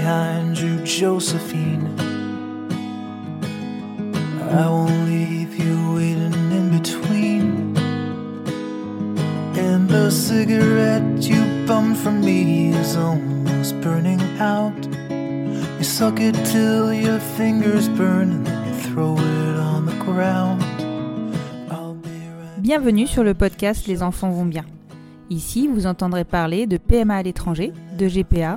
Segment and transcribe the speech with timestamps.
[0.00, 1.86] Behind you, Josephine.
[4.62, 7.76] I won't leave you waiting in between.
[9.66, 14.80] And the cigarette you bummed from me is almost burning out.
[15.78, 20.62] You suck it till your fingers burn and then you throw it on the ground.
[21.68, 24.64] Right Bienvenue sur le podcast Les enfants vont bien.
[25.28, 28.56] Ici, vous entendrez parler de PMA à l'étranger, de GPA,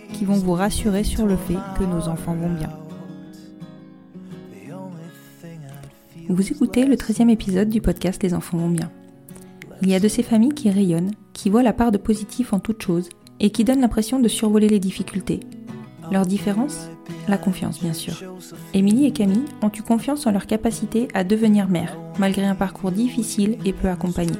[0.13, 2.69] qui vont vous rassurer sur le fait que nos enfants vont bien.
[6.29, 8.89] Vous écoutez le 13e épisode du podcast Les enfants vont bien.
[9.81, 12.59] Il y a de ces familles qui rayonnent, qui voient la part de positif en
[12.59, 15.39] toute chose et qui donnent l'impression de survoler les difficultés.
[16.11, 16.89] Leur différence
[17.27, 18.13] La confiance, bien sûr.
[18.73, 22.91] Émilie et Camille ont eu confiance en leur capacité à devenir mères, malgré un parcours
[22.91, 24.33] difficile et peu accompagné.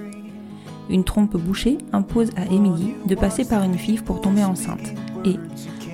[0.90, 4.94] Une trompe bouchée impose à Émilie de passer par une FIV pour tomber enceinte.
[5.26, 5.38] Et,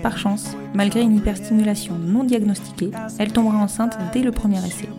[0.01, 4.89] par chance, malgré une hyperstimulation non diagnostiquée, elle tombera enceinte dès le premier essai.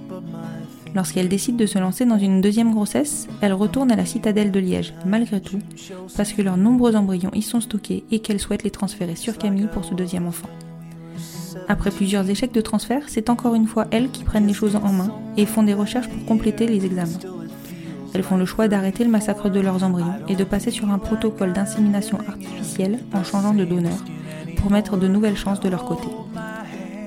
[0.95, 4.59] Lorsqu'elle décide de se lancer dans une deuxième grossesse, elle retourne à la citadelle de
[4.59, 5.59] Liège, malgré tout,
[6.17, 9.69] parce que leurs nombreux embryons y sont stockés et qu'elle souhaite les transférer sur Camille
[9.73, 10.49] pour ce deuxième enfant.
[11.69, 14.93] Après plusieurs échecs de transfert, c'est encore une fois elles qui prennent les choses en
[14.93, 17.38] main et font des recherches pour compléter les examens.
[18.15, 20.99] Elles font le choix d'arrêter le massacre de leurs embryons et de passer sur un
[20.99, 24.05] protocole d'insémination artificielle en changeant de donneur
[24.57, 26.09] pour mettre de nouvelles chances de leur côté.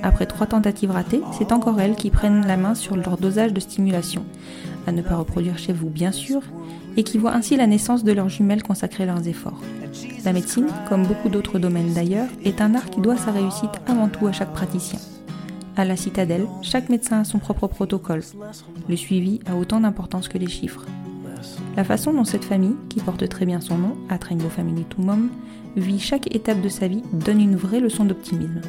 [0.04, 3.60] Après trois tentatives ratées, c'est encore elles qui prennent la main sur leur dosage de
[3.60, 4.26] stimulation,
[4.88, 6.42] à ne pas reproduire chez vous bien sûr,
[6.98, 9.62] et qui voient ainsi la naissance de leurs jumelles consacrer leurs efforts.
[10.26, 14.08] La médecine, comme beaucoup d'autres domaines d'ailleurs, est un art qui doit sa réussite avant
[14.08, 15.00] tout à chaque praticien.
[15.81, 18.22] À la citadelle, chaque médecin a son propre protocole.
[18.88, 20.86] Le suivi a autant d'importance que les chiffres.
[21.75, 25.02] La façon dont cette famille, qui porte très bien son nom, A Rainbow Family to
[25.02, 25.31] Mom,
[25.75, 28.62] vit chaque étape de sa vie donne une vraie leçon d'optimisme.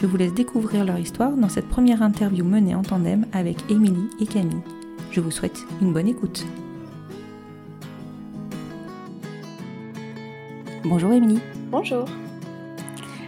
[0.00, 4.08] Je vous laisse découvrir leur histoire dans cette première interview menée en tandem avec Émilie
[4.20, 4.62] et Camille.
[5.10, 6.46] Je vous souhaite une bonne écoute.
[10.84, 11.40] Bonjour Émilie,
[11.72, 12.04] Bonjour.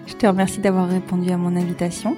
[0.06, 2.16] je te remercie d'avoir répondu à mon invitation.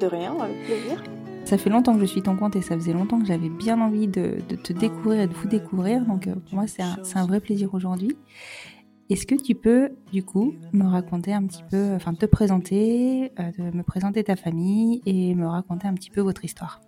[0.00, 1.02] De rien, avec plaisir.
[1.44, 3.80] Ça fait longtemps que je suis ton compte et ça faisait longtemps que j'avais bien
[3.80, 6.04] envie de, de te découvrir et de vous découvrir.
[6.06, 8.16] Donc euh, pour moi, c'est un, vrai plaisir aujourd'hui.
[9.10, 13.70] Est-ce que tu peux, du coup, me raconter un petit peu, enfin te présenter, euh,
[13.70, 16.80] de me présenter ta famille et me raconter un petit peu votre histoire?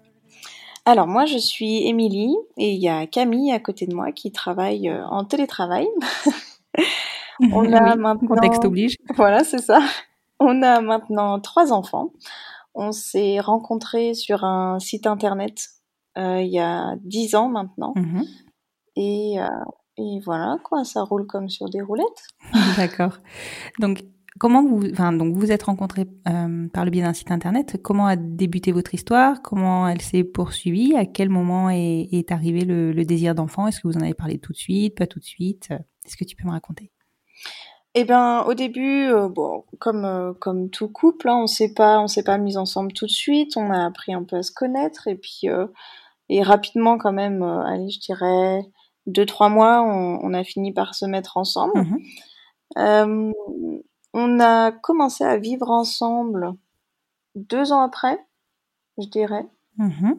[0.84, 4.32] Alors moi, je suis Émilie et il y a Camille à côté de moi qui
[4.32, 5.86] travaille euh, en télétravail.
[7.52, 8.96] On a Oui, maintenant- Contexte oblige.
[9.16, 9.80] Voilà, c'est ça.
[10.38, 12.10] On a maintenant trois enfants.
[12.74, 15.68] On s'est rencontrés sur un site internet
[16.18, 17.94] euh, il y a dix ans maintenant.
[17.96, 18.24] Mhm.
[18.96, 19.46] Et, euh,
[19.96, 22.26] et voilà, quoi, ça roule comme sur des roulettes.
[22.76, 23.18] D'accord.
[23.80, 24.04] Donc,
[24.38, 27.78] comment vous, enfin, donc vous vous êtes rencontrés euh, par le biais d'un site internet.
[27.82, 29.40] Comment a débuté votre histoire?
[29.40, 30.94] Comment elle s'est poursuivie?
[30.96, 33.66] À quel moment est, est arrivé le, le désir d'enfant?
[33.66, 34.96] Est-ce que vous en avez parlé tout de suite?
[34.96, 35.70] Pas tout de suite?
[36.04, 36.91] Est-ce que tu peux me raconter?
[37.94, 42.00] Eh bien, au début, euh, bon, comme euh, comme tout couple, hein, on s'est pas
[42.00, 43.56] on s'est pas mis ensemble tout de suite.
[43.56, 45.66] On a appris un peu à se connaître et puis euh,
[46.30, 48.62] et rapidement quand même, allez, je dirais
[49.06, 51.72] deux trois mois, on, on a fini par se mettre ensemble.
[52.76, 53.32] Mhm.
[54.14, 56.52] On a commencé à vivre ensemble
[57.34, 58.18] deux ans après,
[58.98, 59.46] je dirais.
[59.76, 60.18] Mhm.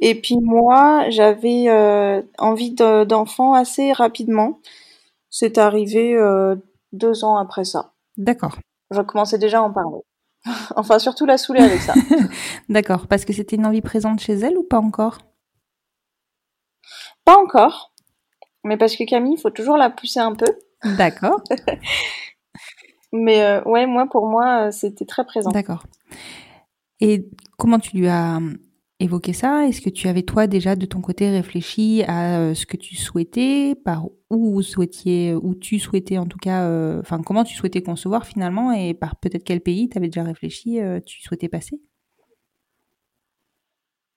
[0.00, 1.68] Et puis moi, j'avais
[2.38, 4.58] envie de- d'enfant assez rapidement.
[5.28, 6.16] C'est arrivé
[6.92, 7.92] deux ans après ça.
[8.16, 8.58] D'accord.
[8.90, 10.00] Je commençais déjà à en parler.
[10.76, 11.94] enfin, surtout la saouler avec ça.
[12.68, 13.06] D'accord.
[13.06, 15.18] Parce que c'était une envie présente chez elle ou pas encore?
[17.24, 17.92] Pas encore,
[18.64, 20.46] mais parce que Camille, il faut toujours la pousser un peu.
[20.96, 21.42] D'accord.
[23.12, 25.50] Mais euh, ouais, moi, pour moi, euh, c'était très présent.
[25.50, 25.82] D'accord.
[27.00, 27.28] Et
[27.58, 28.38] comment tu lui as
[29.00, 29.66] évoqué ça.
[29.66, 32.94] Est-ce que tu avais toi déjà de ton côté réfléchi à euh, ce que tu
[32.94, 37.82] souhaitais, par où souhaitiez, où tu souhaitais en tout cas, euh, enfin comment tu souhaitais
[37.82, 41.80] concevoir finalement et par peut-être quel pays tu avais déjà réfléchi, euh, tu souhaitais passer?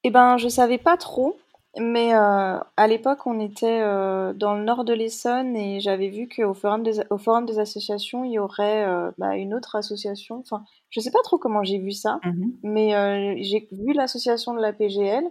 [0.04, 1.38] Eh ben, je savais pas trop,
[1.80, 6.28] mais euh, à l'époque, on était euh, dans le nord de l'Essonne et j'avais vu
[6.30, 10.36] qu'au forum des, au forum des associations, il y aurait euh, bah, une autre association.
[10.40, 12.20] Enfin, je sais pas trop comment j'ai vu ça,
[12.64, 15.24] mais euh, j'ai vu l'association de la PGL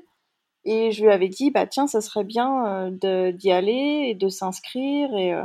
[0.65, 4.29] et je lui avais dit, bah tiens, ça serait bien euh, d'y aller et de
[4.29, 5.44] s'inscrire et, euh,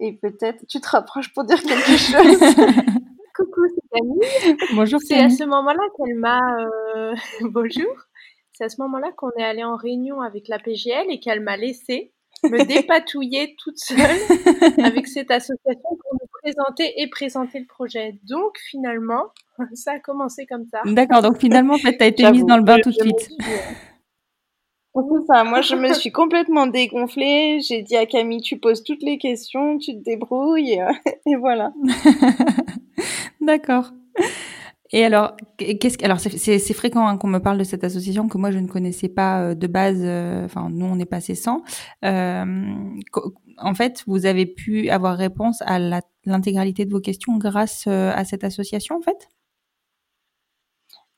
[0.00, 2.38] et peut-être tu te rapproches pour dire quelque chose.
[3.36, 4.56] Coucou, c'est Camille.
[4.74, 6.40] Bonjour C'est à ce moment-là qu'elle m'a.
[6.96, 7.86] euh, Bonjour.
[8.58, 11.56] C'est à ce moment-là qu'on est allé en réunion avec la PGL et qu'elle m'a
[11.56, 12.10] laissé
[12.42, 13.98] me dépatouiller toute seule
[14.84, 18.18] avec cette association pour nous présenter et présenter le projet.
[18.28, 19.26] Donc finalement,
[19.74, 20.80] ça a commencé comme ça.
[20.86, 23.28] D'accord, donc finalement en fait tu as été mise dans le bain tout de suite.
[24.96, 28.82] euh, C'est ça, moi je me suis complètement dégonflée, j'ai dit à Camille tu poses
[28.82, 30.92] toutes les questions, tu te débrouilles et, euh,
[31.26, 31.72] et voilà.
[33.40, 33.92] D'accord.
[34.92, 38.38] Et alors, qu'est-ce que- alors c'est- fréquent hein, qu'on me parle de cette association que
[38.38, 40.00] moi je ne connaissais pas euh, de base.
[40.02, 41.62] euh, Enfin, nous on est passé sans.
[42.04, 42.44] Euh,
[43.58, 45.78] en fait, vous avez pu avoir réponse à
[46.24, 49.28] l'intégralité de vos questions grâce à cette association, en fait?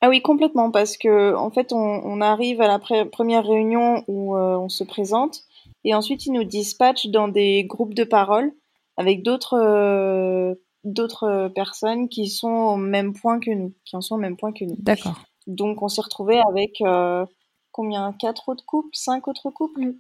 [0.01, 4.69] Ah oui, complètement, parce que en fait on, arrive à la première réunion où on
[4.71, 5.43] se présente
[5.85, 8.51] et ensuite ils nous dispatchent dans des groupes de parole
[8.97, 10.55] avec d'autres euh,
[10.85, 14.37] d'autres euh, personnes qui sont au même point que nous, qui en sont au même
[14.37, 14.77] point que nous.
[14.79, 15.21] D'accord.
[15.47, 17.25] Donc on s'est retrouvé avec euh,
[17.73, 18.13] combien?
[18.13, 19.95] Quatre autres couples, cinq autres couples?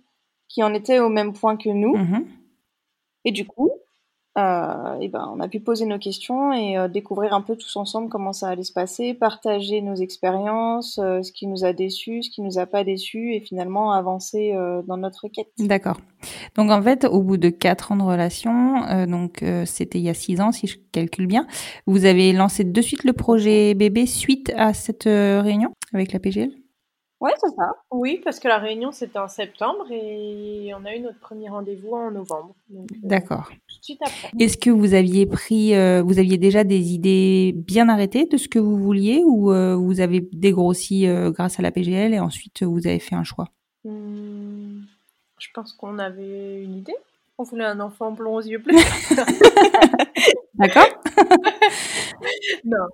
[0.49, 1.97] Qui en étaient au même point que nous.
[1.97, 2.27] Mhm.
[3.25, 3.71] Et du coup,
[4.39, 7.75] euh, eh ben, on a pu poser nos questions et euh, découvrir un peu tous
[7.77, 12.23] ensemble comment ça allait se passer, partager nos expériences, euh, ce qui nous a déçus,
[12.23, 15.49] ce qui nous a pas déçus, et finalement avancer euh, dans notre quête.
[15.59, 16.01] D'accord.
[16.55, 20.05] Donc en fait, au bout de quatre ans de relation, euh, donc euh, c'était il
[20.05, 21.47] y a six ans si je calcule bien,
[21.87, 26.60] vous avez lancé de suite le projet bébé suite à cette réunion avec la PGL.
[27.21, 27.75] Ouais, c'est ça.
[27.91, 31.93] Oui, parce que la réunion c'était en septembre et on a eu notre premier rendez-vous
[31.93, 32.55] en novembre.
[32.75, 33.49] Euh, D'accord.
[33.49, 34.31] Tout de suite après.
[34.39, 38.49] Est-ce que vous aviez pris, euh, vous aviez déjà des idées bien arrêtées de ce
[38.49, 42.87] que vous vouliez ou euh, vous avez dégrossi grâce à la PGL et ensuite vous
[42.87, 43.49] avez fait un choix?
[43.85, 44.81] Hmm,
[45.39, 46.97] je pense qu'on avait une idée.
[47.37, 48.77] On voulait un enfant blond aux yeux bleus.
[50.61, 50.87] D'accord
[52.65, 52.87] non.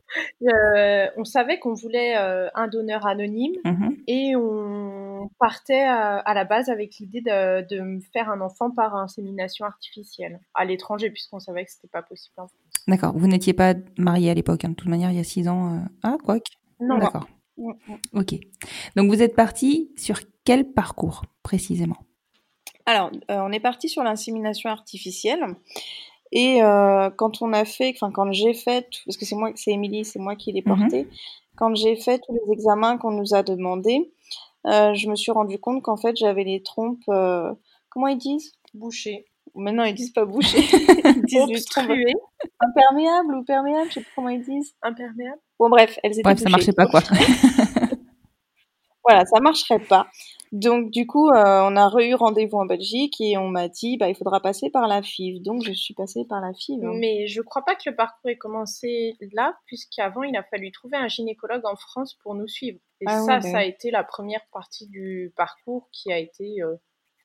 [0.42, 3.96] Euh, on savait qu'on voulait euh, un donneur anonyme Mhm.
[4.06, 9.66] et on partait à, à la base avec l'idée de, faire un enfant par insémination
[9.66, 12.60] artificielle à l'étranger puisqu'on savait que c'était pas possible en France.
[12.88, 13.12] D'accord.
[13.16, 15.74] Vous n'étiez pas marié à l'époque, hein, de toute manière, il y a six ans.
[15.74, 16.44] euh, Ah, quoi que.
[16.80, 17.26] Non, D'accord.
[17.56, 17.96] Mm, mm.
[18.20, 18.34] Ok.
[18.96, 21.96] Donc vous êtes parti sur quel parcours précisément?
[22.88, 25.40] Alors, euh, on est parti sur l'insémination artificielle.
[26.38, 29.70] Et euh, quand on a fait, enfin quand j'ai fait, parce que c'est moi, c'est
[29.70, 30.76] Émilie, c'est moi qui l'ai Mhm.
[30.76, 31.08] porté,
[31.56, 34.12] quand j'ai fait tous les examens qu'on nous a demandés,
[34.66, 37.54] euh, je me suis rendu compte qu'en fait j'avais les trompes, euh,
[37.88, 38.52] comment ils disent?
[38.74, 39.24] Bouché.
[39.54, 40.58] Maintenant ils disent pas bouchées,
[41.16, 41.90] ils disent les trompes
[42.60, 44.74] imperméables ou perméables, je sais pas comment ils disent.
[44.82, 45.40] imperméable.
[45.58, 46.50] Bon bref, elles étaient Bref, ça bouchées.
[46.52, 47.00] marchait pas quoi.
[49.08, 50.08] Voilà, ça marcherait pas.
[50.52, 54.08] Donc du coup, euh, on a eu rendez-vous en Belgique et on m'a dit, bah
[54.08, 55.42] il faudra passer par la FIV.
[55.42, 56.84] Donc je suis passée par la FIV.
[56.84, 56.92] hein.
[56.98, 60.96] Mais je crois pas que le parcours ait commencé là, puisqu'avant il a fallu trouver
[60.96, 62.78] un gynécologue en France pour nous suivre.
[63.00, 63.68] Et Ah oui, ça, bah ça a oui.
[63.68, 66.76] été la première partie du parcours qui a été euh,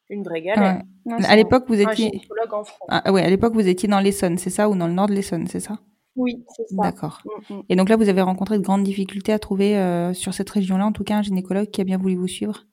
[0.10, 0.82] une vraie galère.
[1.06, 1.24] Ouais.
[1.26, 2.10] À l'époque, vous Un étiez.
[2.12, 2.88] gynécologue en France.
[2.90, 5.14] Ah, ouais, à l'époque, vous étiez dans l'Essonne, c'est ça Ou dans le nord de
[5.14, 5.80] l'Essonne, c'est ça?
[6.18, 6.76] Oui, c'est ça.
[6.82, 7.22] D'accord.
[7.50, 7.64] Mm, mm.
[7.70, 10.86] Et donc là, vous avez rencontré de grandes difficultés à trouver euh, sur cette région-là,
[10.86, 12.66] en tout cas, un gynécologue qui a bien voulu vous suivre?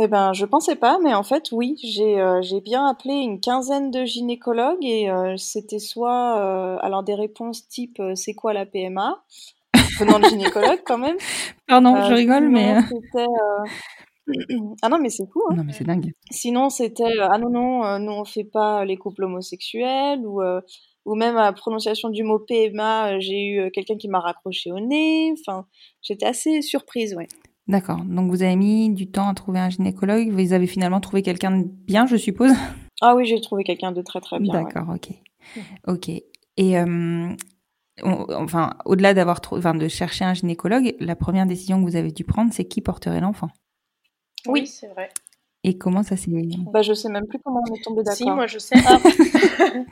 [0.00, 3.38] Eh ben, je pensais pas, mais en fait, oui, j'ai euh, j'ai bien appelé une
[3.38, 8.66] quinzaine de gynécologues et euh, c'était soit euh, alors des réponses type c'est quoi la
[8.66, 9.22] PMA
[10.00, 11.16] venant de gynécologue quand même.
[11.68, 12.80] Pardon, je rigole, mais.
[12.82, 13.26] c'était,
[14.82, 15.42] ah non, mais c'est fou.
[15.48, 15.54] Hein.
[15.58, 16.12] Non, mais c'est dingue.
[16.28, 20.42] Sinon, c'était ah non non, nous on fait pas les couples homosexuels ou
[21.04, 24.80] ou même à la prononciation du mot PMA, j'ai eu quelqu'un qui m'a raccroché au
[24.80, 25.32] nez.
[25.38, 25.66] Enfin,
[26.02, 27.28] j'étais assez surprise, ouais.
[27.66, 28.00] D'accord.
[28.04, 30.28] Donc vous avez mis du temps à trouver un gynécologue.
[30.30, 32.52] Vous avez finalement trouvé quelqu'un de bien, je suppose?
[33.00, 34.52] Ah oui, j'ai trouvé quelqu'un de très très bien.
[34.52, 35.08] D'accord, ok,
[35.86, 36.10] ok.
[36.56, 36.78] Et
[38.02, 42.24] enfin, au-delà d'avoir enfin, de chercher un gynécologue, la première décision que vous avez dû
[42.24, 43.48] prendre, c'est qui porterait l'enfant?
[44.46, 45.10] Oui, c'est vrai.
[45.62, 46.30] Et comment ça s'est
[46.72, 48.16] Bah, je sais même plus comment on est tombé d'accord.
[48.16, 48.76] Si, moi je sais.
[48.86, 48.98] Ah.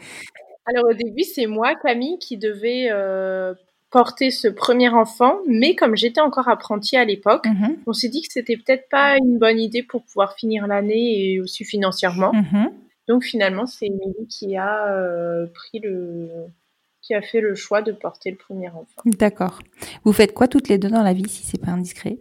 [0.67, 3.55] Alors au début, c'est moi, Camille, qui devais euh,
[3.93, 7.77] porter ce premier enfant, mais comme j'étais encore apprentie à l'époque, mhm.
[7.87, 11.41] on s'est dit que c'était peut-être pas une bonne idée pour pouvoir finir l'année et
[11.41, 12.33] aussi financièrement.
[12.33, 12.71] Mhm.
[13.07, 16.29] Donc finalement, c'est Émilie qui a euh, pris le
[17.03, 19.03] qui a fait le choix de porter le premier enfant.
[19.05, 19.59] D'accord.
[20.05, 22.17] Vous faites quoi toutes les deux dans la vie si c'est pas indiscret?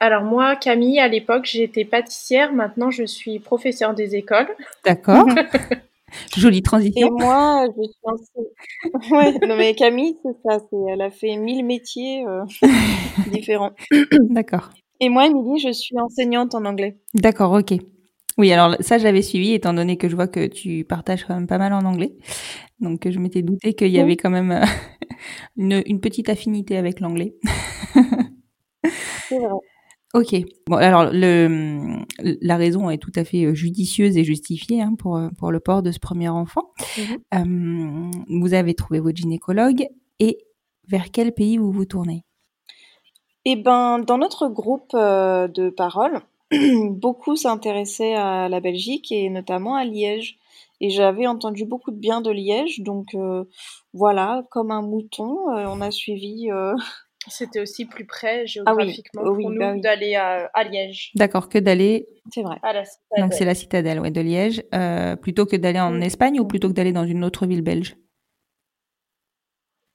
[0.00, 2.52] Alors moi, Camille, à l'époque, j'étais pâtissière.
[2.52, 4.48] Maintenant, je suis professeure des écoles.
[4.84, 5.26] D'accord.
[6.36, 7.06] Jolie transition.
[7.06, 9.10] Et moi, je suis enseignante.
[9.42, 10.58] ouais, non mais Camille, c'est ça.
[10.88, 12.44] elle a fait mille métiers euh,
[13.32, 13.72] différents.
[14.30, 14.70] D'accord.
[15.00, 16.98] Et moi, Émilie, je suis enseignante en anglais.
[17.14, 17.74] D'accord, ok.
[18.36, 21.46] Oui, alors ça, j'avais suivi, étant donné que je vois que tu partages quand même
[21.46, 22.16] pas mal en anglais.
[22.80, 24.64] Donc, je m'étais douté qu'il y avait quand même euh,
[25.56, 27.34] une, une petite affinité avec l'anglais.
[29.28, 29.58] C'est vrai.
[30.18, 30.34] Ok.
[30.66, 35.16] Bon, alors le, la raison est tout à fait euh, judicieuse et justifiée hein, pour,
[35.16, 36.72] euh, pour le port de ce premier enfant.
[36.98, 37.18] Mhm.
[37.34, 38.10] Euh,
[38.40, 39.86] vous avez trouvé votre gynécologue
[40.18, 40.38] et
[40.88, 42.24] vers quel pays vous vous tournez?
[43.44, 46.20] Eh ben, dans notre groupe de parole,
[46.90, 50.36] beaucoup s'intéressaient à la Belgique et notamment à Liège.
[50.80, 53.16] Et j'avais entendu beaucoup de bien de Liège, donc
[53.92, 56.48] voilà, comme un mouton, on a suivi
[57.30, 59.44] c'était aussi plus près géographiquement ah oui.
[59.44, 61.12] pour bah nous d'aller à, Liège.
[61.14, 62.06] D'accord, que d'aller.
[62.32, 62.58] C'est vrai.
[62.62, 63.24] À la citadelle.
[63.24, 66.68] Donc c'est la citadelle ouais, de Liège, euh, plutôt que d'aller en Espagne ou plutôt
[66.68, 67.96] que d'aller dans une autre ville belge?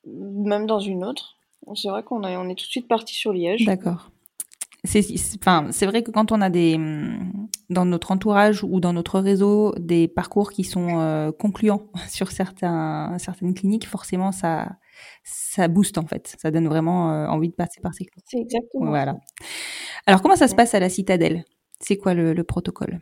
[0.05, 1.37] Même dans une autre.
[1.75, 3.65] C'est vrai qu'on on est tout de suite parti sur Liège.
[3.65, 4.09] D'accord
[4.85, 5.01] c'est
[5.39, 6.77] enfin c'est vrai que quand on a des
[7.69, 13.15] dans notre entourage ou dans notre réseau des parcours qui sont euh, concluants sur certains
[13.17, 14.75] certaines cliniques forcément ça
[15.23, 16.35] ça booste en fait.
[16.39, 19.15] Ça donne vraiment euh, envie de passer par ces cliniques c'est exactement voilà.
[20.05, 21.43] alors comment ça se passe à la citadelle?
[21.79, 22.99] C'est quoi le, le protocole?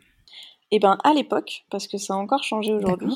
[0.70, 3.14] Eh ben à l'époque parce que ça a encore changé aujourd'hui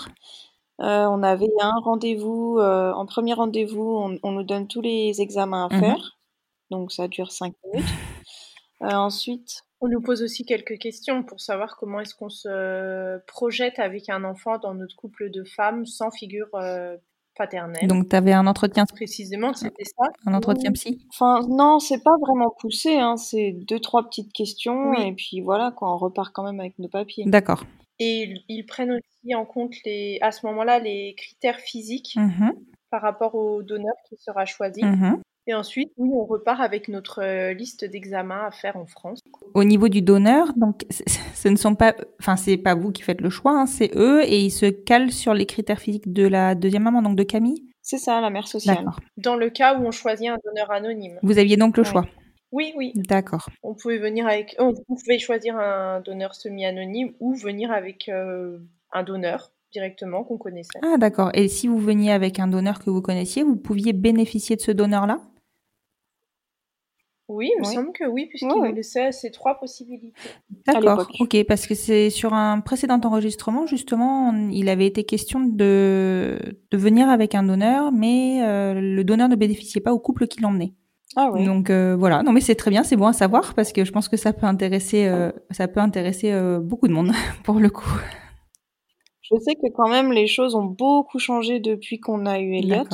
[0.82, 5.74] euh, on avait un rendez-vous en premier rendez-vous on, nous donne tous les examens à
[5.74, 6.18] mmh faire.
[6.70, 7.88] Donc ça dure cinq minutes.
[8.82, 13.78] Euh, ensuite, on nous pose aussi quelques questions pour savoir comment est-ce qu'on se projette
[13.78, 16.96] avec un enfant dans notre couple de femmes sans figure euh,
[17.36, 17.86] paternelle.
[17.86, 20.06] Donc, tu avais un entretien Précisément, c'était ça.
[20.26, 22.96] Un entretien psy Enfin, non, c'est pas vraiment poussé.
[22.98, 23.16] Hein.
[23.16, 26.88] C'est deux, trois petites questions et puis voilà, quoi, on repart quand même avec nos
[26.88, 27.24] papiers.
[27.26, 27.64] D'accord.
[27.98, 32.50] Et ils, prennent aussi en compte les, à ce moment-là les critères physiques mmh
[32.88, 34.82] par rapport au donneur qui sera choisi.
[34.82, 39.20] Mmh et ensuite, oui, on repart avec notre euh, liste d'examens à faire en France.
[39.54, 43.20] Au niveau du donneur, donc ce ne sont pas, enfin c'est pas vous qui faites
[43.20, 46.54] le choix, hein, c'est eux et ils se calent sur les critères physiques de la
[46.54, 47.62] deuxième maman, donc de Camille.
[47.82, 48.84] C'est ça, la mère sociale.
[49.16, 51.20] Dans le cas où on choisit un donneur anonyme.
[51.22, 52.04] Vous aviez donc le choix.
[52.50, 52.92] Oui, oui.
[52.94, 53.48] D'accord.
[53.62, 58.58] On pouvait venir avec, on pouvait choisir un donneur semi-anonyme ou venir avec euh,
[58.92, 60.78] un donneur directement qu'on connaissait.
[60.82, 61.30] Ah d'accord.
[61.34, 64.72] Et si vous veniez avec un donneur que vous connaissiez, vous pouviez bénéficier de ce
[64.72, 65.20] donneur-là?
[67.28, 70.12] Oui, il me semble que oui, puisqu'il nous laissait ces trois possibilités.
[70.64, 76.38] D'accord, ok, parce que c'est sur un précédent enregistrement, justement, il avait été question de,
[76.70, 80.40] de venir avec un donneur, mais euh, le donneur ne bénéficiait pas au couple qui
[80.40, 80.72] l'emmenait.
[81.16, 81.44] Ah oui.
[81.44, 83.90] Donc euh, voilà, non mais c'est très bien, c'est bon à savoir parce que je
[83.90, 87.10] pense que ça peut intéresser, euh, ça peut intéresser beaucoup de monde
[87.42, 87.90] pour le coup.
[89.22, 92.84] Je sais que quand même les choses ont beaucoup changé depuis qu'on a eu Elliot.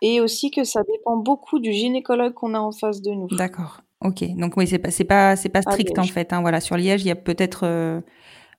[0.00, 3.28] Et aussi que ça dépend beaucoup du gynécologue qu'on a en face de nous.
[3.28, 3.82] D'accord.
[4.04, 4.24] Ok.
[4.36, 6.32] Donc oui, c'est pas c'est pas c'est pas strict en fait.
[6.32, 6.40] Hein.
[6.40, 8.00] Voilà, sur Liège, il y a peut-être euh,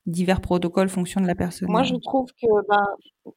[0.06, 1.70] divers protocoles fonction de la personne.
[1.70, 3.34] Moi, je trouve que ben,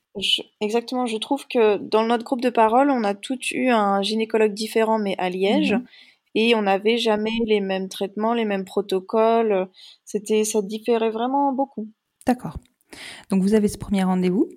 [0.60, 4.54] exactement, je trouve que dans notre groupe de parole, on a tous eu un gynécologue
[4.54, 5.74] différent, mais à Liège.
[5.74, 5.84] Mhm.
[6.34, 9.68] Et on n'avait jamais les mêmes traitements, les mêmes protocoles.
[10.04, 11.90] C'était, ça différait vraiment beaucoup.
[12.26, 12.56] D'accord.
[13.30, 14.48] Donc vous avez ce premier rendez-vous.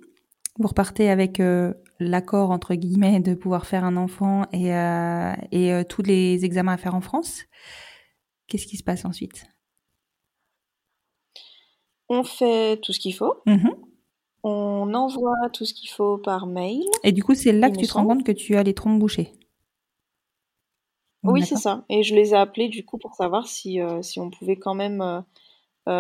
[0.58, 5.74] Vous repartez avec euh, l'accord entre guillemets de pouvoir faire un enfant et, euh, et
[5.74, 7.44] euh, tous les examens à faire en France.
[8.48, 9.46] Qu'est-ce qui se passe ensuite?
[12.10, 13.36] On fait tout ce qu'il faut.
[13.46, 13.70] Mmh
[14.44, 16.84] On envoie tout ce qu'il faut par mail.
[17.04, 19.00] Et du coup, c'est là que tu te rends compte que tu as les trompes
[19.00, 19.34] bouchées.
[21.24, 21.84] Oui, c'est ça.
[21.90, 25.02] Et je les ai appelés du coup pour savoir si, si on pouvait quand même
[25.02, 25.22] euh,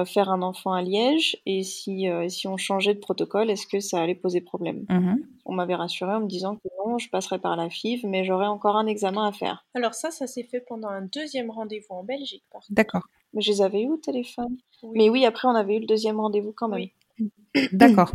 [0.05, 3.79] faire un enfant à Liège et si, euh, si on changeait de protocole, est-ce que
[3.79, 5.23] ça allait poser problème Mhm.
[5.45, 8.47] On m'avait rassuré en me disant que non, je passerai par la FIV, mais j'aurais
[8.47, 9.63] encore un examen à faire.
[9.75, 12.43] Alors ça, ça s'est fait pendant un deuxième rendez-vous en Belgique.
[12.71, 13.03] D'accord.
[13.33, 14.57] Mais je les avais eu au téléphone.
[14.81, 14.91] Oui.
[14.95, 16.79] Mais oui, après, on avait eu le deuxième rendez-vous quand même.
[17.19, 17.29] Oui.
[17.71, 18.11] D'accord.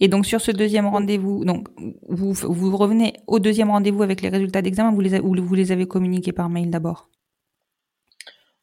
[0.00, 1.68] Et donc sur ce deuxième rendez-vous, donc
[2.08, 5.54] vous, vous revenez au deuxième rendez-vous avec les résultats d'examen, vous les, a- ou vous
[5.54, 7.08] les avez communiqués par mail d'abord?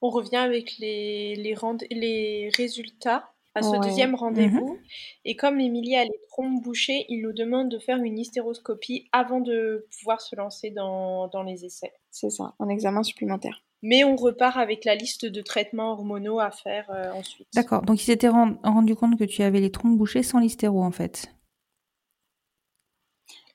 [0.01, 3.79] On revient avec les, les, rend- les résultats à ce Ouais.
[3.79, 4.15] deuxième Mhm.
[4.15, 4.77] rendez-vous.
[5.25, 9.39] Et comme Émilie a les trompes bouchées, il nous demande de faire une hystéroscopie avant
[9.39, 11.93] de pouvoir se lancer dans, dans les essais.
[12.11, 13.63] C'est ça, un examen supplémentaire.
[13.81, 17.47] Mais on repart avec la liste de traitements hormonaux à faire euh, ensuite.
[17.55, 17.81] D'accord.
[17.83, 20.91] Donc ils s'étaient ren- rendu compte que tu avais les trompes bouchées sans l'hystéro en
[20.91, 21.31] fait.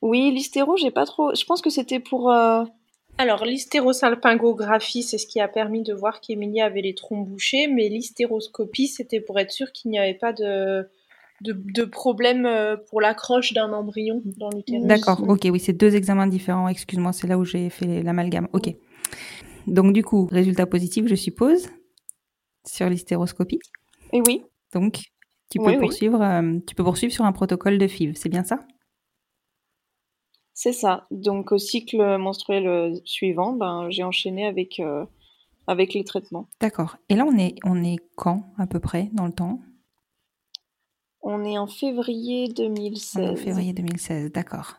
[0.01, 1.35] Oui, l'hystéro, j'ai pas trop.
[1.35, 2.31] Je pense que c'était pour.
[2.33, 2.65] euh,
[3.19, 7.89] Alors, l'hystérosalpingographie, c'est ce qui a permis de voir qu'Émilie avait les trompes bouchées, mais
[7.89, 10.89] l'hystéroscopie, c'était pour être sûr qu'il n'y avait pas de,
[11.43, 14.87] de, de problème euh, pour l'accroche d'un embryon dans l'utérus.
[14.87, 15.25] D'accord.
[15.29, 15.47] Ok.
[15.51, 16.69] Oui, c'est deux examens différents.
[16.69, 18.49] Excuse-moi, c'est là où j'ai fait l'amalgame.
[18.53, 18.75] Ok.
[19.67, 21.69] Donc du coup, résultat positif, je suppose,
[22.67, 23.61] sur l'hystéroscopie.
[24.13, 24.43] Et oui,
[24.73, 25.03] Donc
[25.51, 25.79] tu peux Oui, oui.
[25.79, 28.15] poursuivre, euh, tu peux poursuivre sur un protocole de FIV.
[28.17, 28.59] C'est bien ça?
[30.63, 31.09] C'est ça.
[31.11, 35.05] Donc, au cycle menstruel euh, suivant, ben, j'ai enchaîné avec, euh,
[35.67, 36.47] avec les traitements.
[36.61, 36.99] D'accord.
[37.09, 39.59] Et là, on est, on est quand à peu près dans le temps?
[41.21, 43.31] On est en février On est 2016.
[43.31, 44.77] En février 2016, d'accord.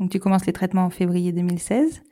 [0.00, 2.02] Donc tu commences les traitements en février 2016.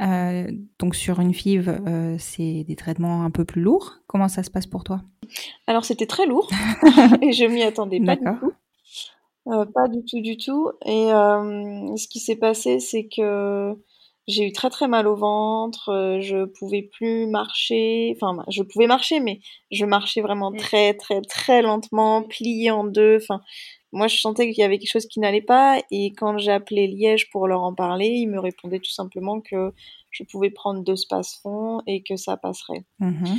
[0.00, 3.98] Euh, donc sur une FIV, euh, c'est des traitements un peu plus lourds.
[4.06, 5.02] Comment ça se passe pour toi?
[5.66, 6.48] Alors, c'était très lourd
[7.20, 8.52] et je m'y attendais pas du tout.
[9.48, 10.70] Euh, pas du tout, du tout.
[10.84, 13.74] Et euh, ce qui s'est passé, c'est que
[14.26, 15.88] j'ai eu très très mal au ventre.
[15.90, 18.14] euh, je pouvais plus marcher.
[18.20, 19.40] Enfin, je pouvais marcher, mais
[19.70, 20.56] je marchais vraiment Mm.
[20.58, 23.16] très très très lentement, pliée en deux.
[23.22, 23.40] Enfin,
[23.92, 25.80] moi, je sentais qu'il y avait quelque chose qui n'allait pas.
[25.90, 29.72] Et quand j'ai appelé Liège pour leur en parler, ils me répondaient tout simplement que
[30.10, 32.84] je pouvais prendre deux spasfons et que ça passerait.
[32.98, 33.38] Mhm.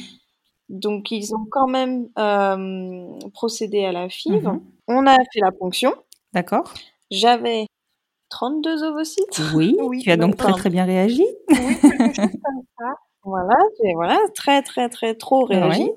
[0.70, 4.44] Donc, ils ont quand même euh, procédé à la FIV.
[4.44, 4.62] Mhm.
[4.88, 5.94] On a fait la ponction.
[6.34, 6.72] D'accord.
[7.12, 7.66] J'avais
[8.30, 9.42] 32 ovocytes.
[9.56, 11.26] Oui, Oui, tu as donc très très bien réagi.
[11.50, 12.94] Oui, quelque chose comme ça.
[13.24, 15.82] Voilà, j'ai- voilà, très très très trop réagi.
[15.84, 15.96] Ouais.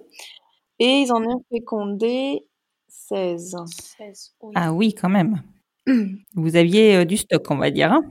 [0.81, 2.47] Et ils en ont fécondé
[2.89, 3.57] 16.
[3.99, 4.53] 16, oui.
[4.57, 5.43] Ah oui, quand même.
[6.35, 7.93] Vous aviez euh, du stock, on va dire.
[7.93, 8.05] hein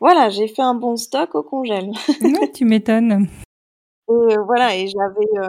[0.00, 1.90] Voilà, j'ai fait un bon stock au congèle.
[2.22, 3.28] Ouais, tu m'étonnes.
[4.08, 5.48] Et euh, voilà, et j'avais euh,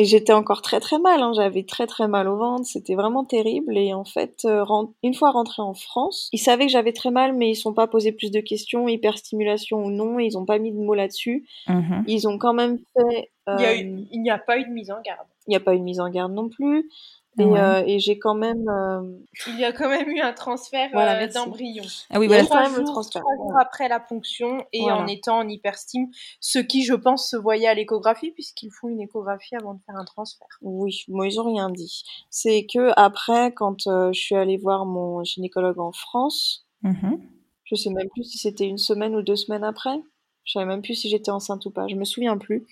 [0.00, 1.20] et j'étais encore très très mal.
[1.20, 1.32] hein.
[1.34, 2.64] J'avais très très mal au ventre.
[2.64, 3.76] C'était vraiment terrible.
[3.76, 4.64] Et en fait, euh,
[5.02, 7.74] une fois rentrée en France, ils savaient que j'avais très mal, mais ils ne sont
[7.74, 10.20] pas posé plus de questions, hyperstimulation ou non.
[10.20, 11.48] Ils n'ont pas mis de mots là-dessus.
[11.66, 12.04] Mhm.
[12.06, 13.30] Ils ont quand même fait.
[13.48, 15.26] Il y a euh, il n'y a pas eu de mise en garde.
[15.48, 16.88] il n'y a pas eu de mise en garde non plus.
[17.38, 17.60] Et, Ouais.
[17.60, 18.68] euh, et j'ai quand même.
[18.68, 19.02] euh,
[19.46, 21.84] Il y a quand même eu un transfert Voilà, euh, d'embryon.
[22.10, 22.44] Ah oui, voilà.
[22.44, 24.96] Trois quand même le jours, transfert, trois jours après la ponction et Voilà.
[24.98, 26.08] en étant en hyperstime,
[26.40, 29.96] ce qui, je pense, se voyait à l'échographie puisqu'ils font une échographie avant de faire
[29.96, 30.48] un transfert.
[30.62, 32.02] Oui, moi ils ont rien dit.
[32.30, 37.20] C'est que après, quand euh, je suis allée voir mon gynécologue en France, Mhm.
[37.64, 39.96] je sais même plus si c'était une semaine ou deux semaines après.
[40.44, 41.86] Je savais même plus si j'étais enceinte ou pas.
[41.88, 42.66] Je me souviens plus.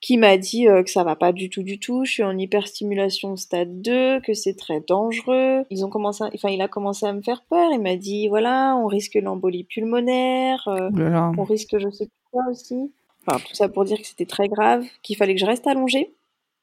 [0.00, 2.04] Qui m'a dit euh, que ça va pas du tout, du tout.
[2.06, 5.64] Je suis en hyperstimulation stade 2, que c'est très dangereux.
[5.68, 7.70] Ils ont commencé, à- enfin, il a commencé à me faire peur.
[7.72, 10.66] Il m'a dit, voilà, on risque l'embolie pulmonaire.
[10.68, 11.30] euh, là.
[11.36, 12.92] on risque je sais plus quoi aussi.
[13.26, 16.14] Enfin, tout ça pour dire que c'était très grave, qu'il fallait que je reste allongée.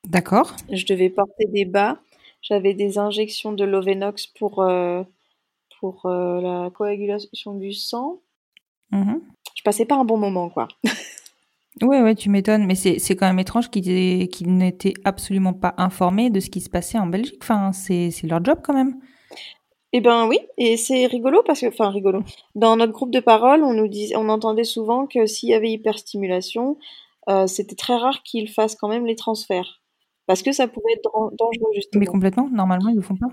[0.08, 0.56] D'accord.
[0.72, 2.00] Je devais porter des bas.
[2.42, 5.04] J'avais des injections de Lovenox pour, euh,
[5.80, 8.20] pour la coagulation du sang.
[8.92, 9.22] Mhm.
[9.56, 10.68] Je passais pas un bon moment, quoi.
[11.82, 15.76] Ouais, ouais, tu m'étonnes, mais c'est c'est quand même étrange qu'ils qu'ils n'étaient absolument pas
[15.78, 17.40] informés de ce qui se passait en Belgique.
[17.42, 19.00] Enfin, c'est c'est leur job quand même.
[19.94, 22.22] Eh ben oui, et c'est rigolo parce que, enfin rigolo.
[22.56, 25.72] Dans notre groupe de parole, on nous disait, on entendait souvent que s'il y avait
[25.72, 26.78] hyperstimulation,
[27.30, 29.82] euh, c'était très rare qu'ils fassent quand même les transferts
[30.26, 32.00] parce que ça pouvait être dan- dangereux justement.
[32.02, 33.28] Mais complètement, normalement, ils le font pas.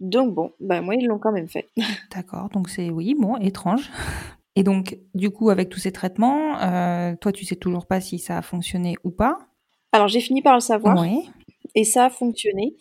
[0.00, 1.68] Donc bon, bah moi ils l'ont quand même fait.
[2.14, 3.90] D'accord, donc c'est oui, bon, étrange.
[4.60, 8.18] Et donc, du coup, avec tous ces traitements, euh, toi, tu sais toujours pas si
[8.18, 9.38] ça a fonctionné ou pas.
[9.92, 11.00] Alors j'ai fini par le savoir.
[11.00, 11.30] Oui.
[11.74, 12.74] Et ça a fonctionné.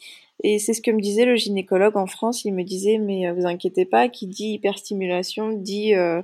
[0.44, 2.44] Et c'est ce que me disait le gynécologue en France.
[2.44, 6.22] Il me disait, mais euh, vous inquiétez pas, qui dit hyperstimulation dit, euh,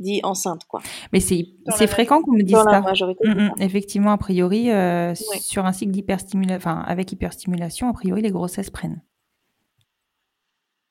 [0.00, 0.80] dit enceinte, quoi.
[1.12, 1.44] Mais c'est
[1.86, 2.80] fréquent qu'on me dise Dans la ça.
[2.80, 3.28] majorité.
[3.28, 3.52] Mm, mm.
[3.60, 5.38] Effectivement, a priori, euh, Ouais.
[5.38, 9.02] sur un cycle d'hyperstimulation, enfin, avec hyperstimulation, a priori, les grossesses prennent.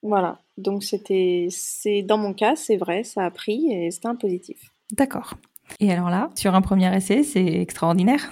[0.04, 0.38] Voilà.
[0.58, 4.72] Donc c'était, c'est dans mon cas, c'est vrai, ça a pris et c'était un positif.
[4.92, 5.34] D'accord.
[5.80, 8.32] Et alors là, sur un premier essai, c'est extraordinaire.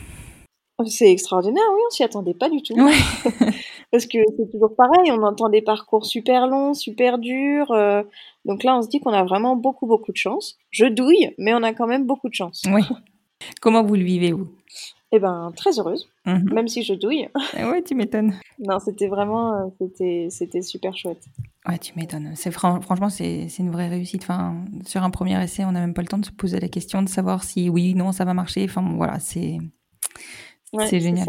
[0.87, 2.73] C'est extraordinaire, oui, on s'y attendait pas du tout.
[2.73, 2.93] Ouais.
[3.91, 7.71] Parce que c'est toujours pareil, on entend des parcours super longs, super durs.
[7.71, 8.03] euh,
[8.45, 10.57] donc là, on se dit qu'on a vraiment beaucoup, beaucoup de chance.
[10.71, 12.63] Je douille, mais on a quand même beaucoup de chance.
[12.67, 12.81] Oui.
[13.61, 14.47] Comment vous le vivez, vous?
[15.13, 16.53] Eh ben, très heureuse, Mhm.
[16.53, 17.27] même si je douille.
[17.57, 18.33] Eh Ouais, tu m'étonnes.
[18.59, 21.23] Non, c'était vraiment, euh, c'était, c'était super chouette.
[21.67, 22.31] Ouais, tu m'étonnes.
[22.35, 24.23] C'est fran- franchement, c'est une vraie réussite.
[24.23, 26.69] Enfin, sur un premier essai, on n'a même pas le temps de se poser la
[26.69, 28.63] question de savoir si oui, non, ça va marcher.
[28.63, 29.57] Enfin, bon, voilà, c'est
[30.73, 31.27] Ouais, c'est génial.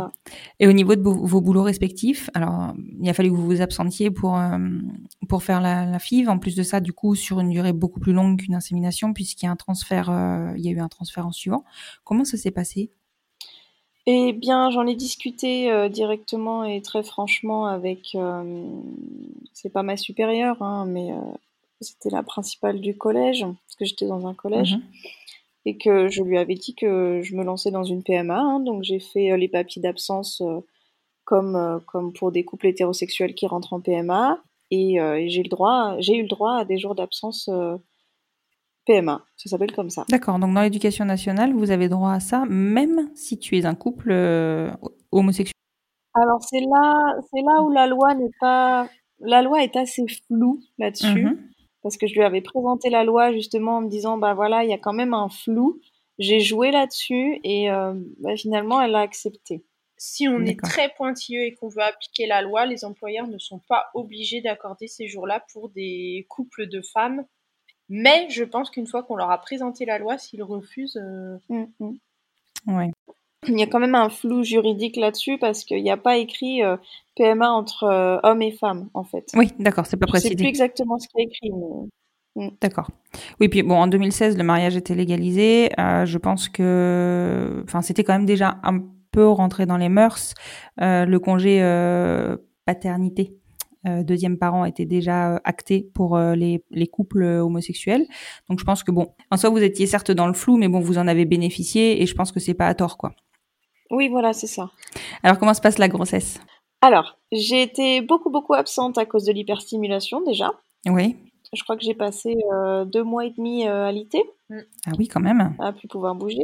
[0.61, 3.61] Et au niveau de vos, vos boulots respectifs, alors il a fallu que vous vous
[3.61, 4.57] absentiez pour euh,
[5.29, 6.29] pour faire la, la FIV.
[6.29, 9.47] En plus de ça, du coup, sur une durée beaucoup plus longue qu'une insémination, puisqu'il
[9.47, 11.65] y a un transfert, euh, il y a eu un transfert en suivant.
[12.05, 12.93] Comment ça s'est passé?
[14.07, 18.15] Eh bien, j'en ai discuté euh, directement et très franchement avec.
[18.15, 18.65] euh,
[19.53, 21.17] c'est pas ma supérieure, hein, mais euh,
[21.81, 24.83] c'était la principale du collège, parce que j'étais dans un collège, Mhm.
[25.67, 28.39] et que je lui avais dit que je me lançais dans une PMA.
[28.41, 30.43] hein, donc j'ai fait les papiers d'absence
[31.25, 35.95] comme, comme pour des couples hétérosexuels qui rentrent en PMA, et, et j'ai le droit,
[36.01, 37.49] j'ai eu le droit à des jours d'absence
[38.87, 39.25] PMA.
[39.37, 40.05] Ça s'appelle comme ça.
[40.09, 40.39] D'accord.
[40.39, 44.11] Donc dans l'éducation nationale, vous avez droit à ça, même si tu es un couple
[44.11, 44.71] euh,
[45.11, 45.53] homosexuel.
[46.15, 48.89] Alors c'est là, c'est là où la loi n'est pas,
[49.21, 51.25] la loi est assez floue là-dessus.
[51.25, 51.49] Mhm.
[51.83, 54.71] parce que je lui avais présenté la loi justement en me disant bah voilà il
[54.71, 55.81] y a quand même un flou
[56.19, 59.65] j'ai joué là-dessus et euh, bah, finalement elle a accepté
[59.97, 63.61] Si on est très pointilleux et qu'on veut appliquer la loi, les employeurs ne sont
[63.69, 67.25] pas obligés d'accorder ces jours-là pour des couples de femmes.
[67.95, 71.65] Mais je pense qu'une fois qu'on leur a présenté la loi, s'ils refusent, euh, Mm,
[71.81, 72.75] mm.
[72.75, 72.91] Ouais.
[73.49, 76.63] il y a quand même un flou juridique là-dessus parce qu'il n'y a pas écrit
[76.63, 76.77] euh,
[77.17, 79.85] PMA entre euh, hommes et femmes en fait Oui, d'accord.
[79.85, 80.37] C'est pas je sais précisé.
[80.37, 81.51] plus exactement ce qu'il y a écrit
[82.35, 82.89] mais D'accord.
[83.41, 85.69] Oui, puis bon, en 2016, le mariage était légalisé.
[85.79, 88.79] Euh, je pense que, enfin, c'était quand même déjà un
[89.11, 90.33] peu rentré dans les mœurs.
[90.81, 93.37] Euh, le congé euh, paternité,
[93.87, 98.07] euh, deuxième parent, était déjà euh, acté pour euh, les, les couples homosexuels.
[98.49, 100.81] Donc, je pense que bon, en soi, vous étiez certes dans le flou, mais bon,
[100.81, 103.13] vous en avez bénéficié, et je pense que c'est pas à tort, quoi.
[103.91, 104.71] oui voilà c'est ça
[105.23, 106.39] Alors, comment se passe la grossesse?
[106.81, 110.51] Alors j'ai été beaucoup beaucoup absente à cause de l'hyperstimulation déjà
[110.87, 111.15] Oui.
[111.55, 114.17] je crois que j'ai passé euh, deux mois et demi euh, à l'IT
[114.51, 115.55] Ah oui, quand même.
[115.61, 116.43] à plus pouvoir bouger.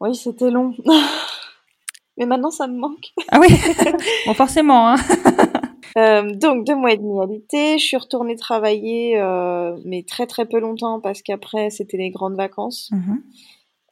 [0.00, 0.74] Oui, c'était long.
[2.16, 3.12] Mais maintenant, ça me manque.
[3.30, 3.48] Ah oui.
[4.26, 4.88] bon, forcément.
[4.88, 4.96] Hein.
[5.96, 7.78] Euh, donc, deux mois et demi à.
[7.78, 12.36] Je suis retournée travailler, euh, mais très très peu longtemps parce qu'après, c'était les grandes
[12.36, 12.90] vacances.
[12.92, 13.22] Mhm.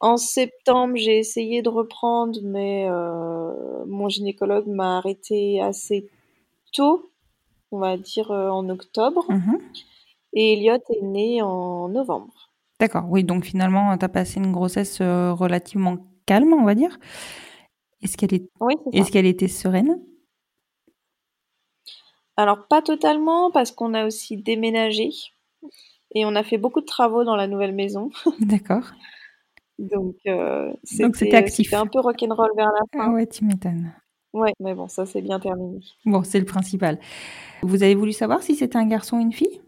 [0.01, 6.09] En septembre, j'ai essayé de reprendre, mais euh, mon gynécologue m'a arrêté assez
[6.71, 7.11] tôt,
[7.71, 9.25] on va dire en octobre.
[9.29, 9.59] Mhm.
[10.33, 12.51] Et Elliot est né en novembre.
[12.79, 16.97] D'accord, oui, donc finalement, tu as passé une grossesse relativement calme, on va dire.
[18.01, 18.49] Est-ce qu'elle est...
[18.61, 18.99] Oui, ça.
[18.99, 19.99] Est qu'elle était sereine?
[22.39, 25.09] Alors, pas totalement, parce qu'on a aussi déménagé
[26.15, 28.11] et on a fait beaucoup de travaux dans la nouvelle maison.
[28.39, 28.85] D'accord.
[29.77, 31.65] Donc, euh, c'était actif.
[31.67, 33.11] c'était un peu rock'n'roll vers la Ah fin.
[33.11, 33.91] ouais, tu m'étonnes.
[34.31, 35.81] Ouais, mais bon, ça c'est bien terminé.
[36.05, 36.97] Bon, c'est le principal.
[37.61, 39.59] Vous avez voulu savoir si c'était un garçon ou une fille?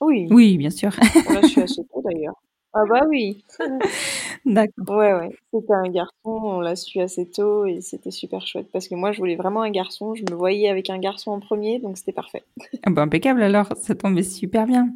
[0.00, 0.90] Oui, Oui, bien sûr.
[1.26, 2.40] on l'a su assez tôt d'ailleurs.
[2.72, 3.44] Ah bah oui,
[4.46, 4.96] D'accord.
[4.96, 8.88] ouais, ouais, c'était un garçon, on l'a su assez tôt et c'était super chouette parce
[8.88, 11.78] que moi je voulais vraiment un garçon, je me voyais avec un garçon en premier,
[11.78, 12.42] donc c'était parfait.
[12.84, 14.88] Ah bah, impeccable alors, ça tombait super bien.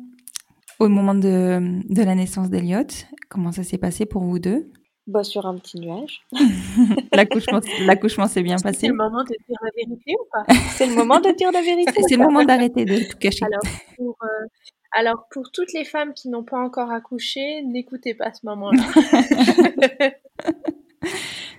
[0.80, 4.70] Au moment de, de la naissance d'Eliott, comment ça s'est passé pour vous deux?
[5.06, 6.22] Bah sur un petit nuage.
[7.12, 8.88] L'accouchement l'accouchement s'est bien c'est passé?
[8.88, 10.44] le moment de dire la vérité ou pas?
[10.70, 11.92] C'est le moment de dire la vérité.
[11.94, 13.44] C'est c'est le moment d'arrêter de tout cacher.
[13.44, 13.60] Alors
[13.96, 14.46] pour, euh,
[14.94, 18.82] alors, pour toutes les femmes qui n'ont pas encore accouché, n'écoutez pas ce moment-là.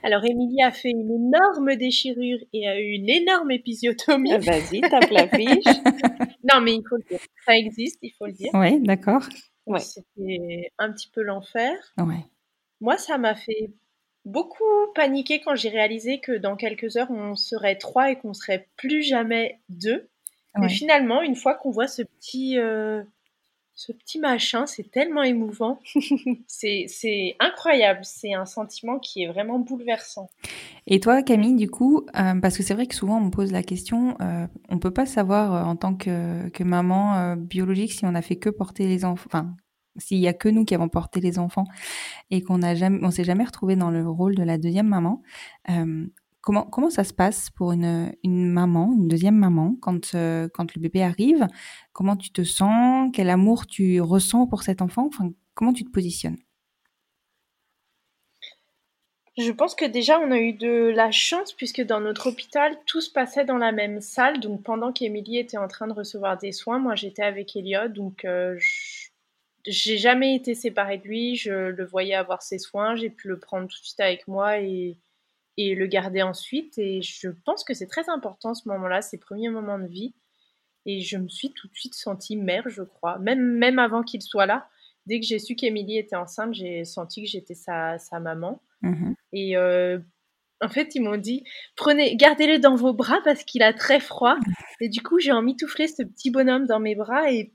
[0.04, 4.34] alors, Émilie a fait une énorme déchirure et a eu une énorme épisiotomie.
[4.34, 5.66] Ah, Vas-y, tape la fiche.
[6.54, 7.20] Non, mais il faut le dire.
[7.44, 8.52] Ça existe, il faut le dire.
[8.54, 9.24] Ouais, d'accord.
[9.66, 9.80] Ouais.
[9.80, 11.76] C'était un petit peu l'enfer.
[11.98, 12.24] Ouais.
[12.82, 13.72] Moi, ça m'a fait
[14.26, 18.68] beaucoup paniquer quand j'ai réalisé que dans quelques heures, on serait trois et qu'on serait
[18.78, 20.08] plus jamais deux.
[20.56, 20.70] Mais Ouais.
[20.70, 23.02] finalement, une fois qu'on voit ce petit, euh,
[23.76, 25.80] ce petit machin, c'est tellement émouvant.
[26.48, 28.00] c'est, incroyable.
[28.04, 30.30] C'est un sentiment qui est vraiment bouleversant.
[30.88, 33.52] Et toi, Camille, du coup, euh, parce que c'est vrai que souvent on me pose
[33.52, 37.92] la question, euh, on peut pas savoir euh, en tant que, que maman euh, biologique
[37.92, 39.56] si on a fait que porter les enfants, enfin,
[39.98, 41.66] s'il y a que nous qui avons porté les enfants
[42.32, 45.22] et qu'on n'a jamais, on s'est jamais retrouvé dans le rôle de la deuxième maman.
[46.46, 51.02] Comment ça se passe pour une maman, une deuxième maman, quand euh, quand le bébé
[51.02, 51.48] arrive?
[51.92, 53.10] Comment tu te sens?
[53.14, 55.08] Quel amour tu ressens pour cet enfant?
[55.08, 56.38] Enfin, comment tu te positionnes?
[59.38, 63.02] Je pense que déjà, on a eu de la chance puisque dans notre hôpital, tout
[63.02, 64.40] se passait dans la même salle.
[64.40, 67.90] Donc, pendant qu'Emilie était en train de recevoir des soins, moi, j'étais avec Elliot.
[67.90, 68.56] Donc, euh,
[69.66, 71.36] j'ai jamais été séparée de lui.
[71.38, 72.96] Je le voyais avoir ses soins.
[72.96, 74.98] J'ai pu le prendre tout de suite avec moi et,
[75.58, 76.78] et le garder ensuite.
[76.78, 80.14] Et je pense que c'est très important ce moment-là, ces premiers moments de vie.
[80.86, 83.18] Et je me suis tout de suite sentie mère, je crois.
[83.20, 84.68] Même, même avant qu'il soit là.
[85.06, 88.62] Dès que j'ai su qu'Emilie était enceinte, j'ai senti que j'étais sa, sa maman.
[88.82, 89.16] Mhm.
[89.34, 90.00] Et euh,
[90.62, 91.44] en fait, ils m'ont dit
[91.76, 94.38] prenez, gardez-le dans vos bras parce qu'il a très froid.
[94.80, 97.52] Et du coup, j'ai emmitouflé ce petit bonhomme dans mes bras et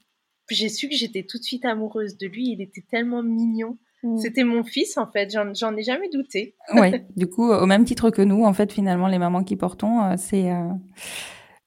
[0.48, 2.50] j'ai su que j'étais tout de suite amoureuse de lui.
[2.50, 3.78] Il était tellement mignon.
[4.02, 4.18] Mm.
[4.18, 5.30] C'était mon fils, en fait.
[5.32, 6.54] J'en ai jamais douté.
[6.74, 10.04] Oui, du coup, au même titre que nous, en fait, finalement, les mamans qui portons,
[10.04, 10.50] euh, c'est.
[10.50, 10.68] Euh,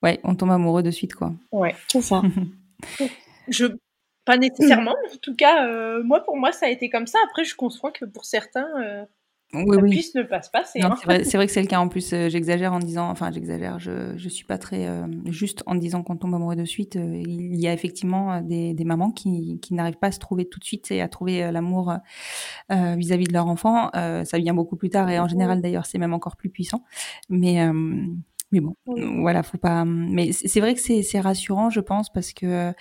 [0.01, 1.33] ouais, on tombe amoureux de suite, quoi.
[1.51, 2.21] Ouais, c'est ça.
[3.47, 3.65] je.
[4.25, 5.67] Pas nécessairement, en tout cas,
[6.01, 7.19] moi, pour moi, ça a été comme ça.
[7.25, 8.69] Après, je conçois que pour certains,
[9.53, 10.81] oui, puisse ne pas se passer.
[10.81, 10.95] Hein.
[10.97, 11.79] C'est vrai, que c'est le cas.
[11.79, 15.63] En plus, euh, j'exagère en disant, enfin, j'exagère, je, je suis pas très euh, juste
[15.67, 16.95] en disant qu'on tombe amoureux de suite.
[16.95, 20.45] Euh, il y a effectivement des, des mamans qui, qui n'arrivent pas à se trouver
[20.45, 21.93] tout de suite et à trouver l'amour
[22.69, 23.89] vis-à-vis de leur enfant.
[23.93, 26.83] ça vient beaucoup plus tard et en général, d'ailleurs, c'est même encore plus puissant.
[27.29, 27.59] Mais
[28.53, 29.83] mais bon, voilà, faut pas.
[29.83, 32.71] Mais c'est vrai que c'est rassurant, je pense, parce que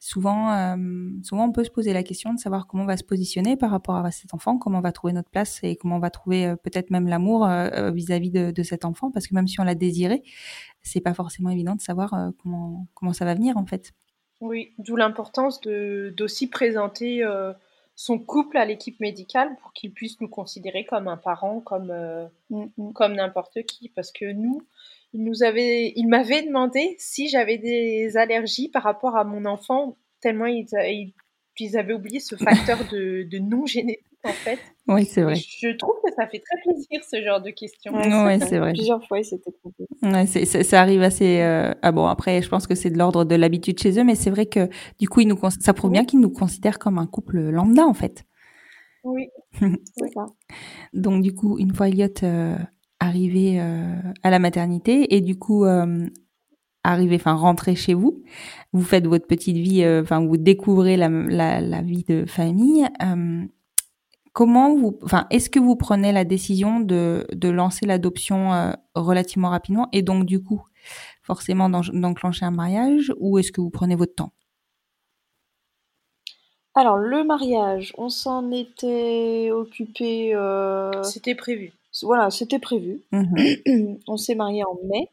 [0.00, 0.76] souvent, euh,
[1.22, 3.70] souvent on peut se poser la question de savoir comment on va se positionner par
[3.70, 6.46] rapport à cet enfant, comment on va trouver notre place et comment on va trouver
[6.46, 9.64] euh, peut-être même l'amour euh, vis-à-vis de, de, cet enfant, parce que même si on
[9.64, 10.24] l'a désiré,
[10.82, 13.92] c'est pas forcément évident de savoir comment comment ça va venir en fait.
[14.40, 17.24] Oui, d'où l'importance d'aussi présenter
[17.94, 21.92] son couple à l'équipe médicale pour qu'il puisse nous considérer comme un parent, comme
[22.48, 22.92] mm, mm.
[22.94, 24.62] comme n'importe qui, parce que nous
[25.12, 29.96] il nous avait, il m'avait demandé si j'avais des allergies par rapport à mon enfant,
[30.20, 30.66] tellement ils,
[31.58, 34.58] ils, avaient oublié ce facteur de, de non génétique en fait.
[34.86, 35.34] Oui, c'est vrai.
[35.36, 37.92] Je trouve que ça fait très plaisir ce genre de questions.
[37.92, 38.72] Ouais, c'est vrai.
[38.72, 39.50] Plusieurs fois, c'était.
[40.02, 41.40] Ouais, ça arrive assez.
[41.40, 41.72] Euh...
[41.82, 44.30] Ah bon, après, je pense que c'est de l'ordre de l'habitude chez eux, mais c'est
[44.30, 44.68] vrai que
[44.98, 47.94] du coup, ils nous, ça prouve bien qu'ils nous considèrent comme un couple lambda en
[47.94, 48.24] fait.
[49.04, 50.26] Oui, c'est ça.
[50.92, 52.56] Donc du coup, une fois Elliot euh,
[53.00, 56.06] arriver euh, à la maternité et du coup euh,
[56.84, 58.22] arriver, enfin rentrer chez vous,
[58.72, 62.86] vous faites votre petite vie, euh, enfin vous découvrez la, la, la, vie de famille.
[64.32, 69.88] comment vous, enfin est-ce que vous prenez la décision de, de lancer l'adoption relativement rapidement
[69.92, 70.62] et donc du coup
[71.22, 74.32] forcément d'enclencher un mariage ou est-ce que vous prenez votre temps?
[76.74, 80.32] Alors le mariage, on s'en était occupé.
[81.02, 83.02] C'était prévu voilà, c'était prévu.
[83.12, 83.98] Mhm.
[84.06, 85.08] on s'est marié en mai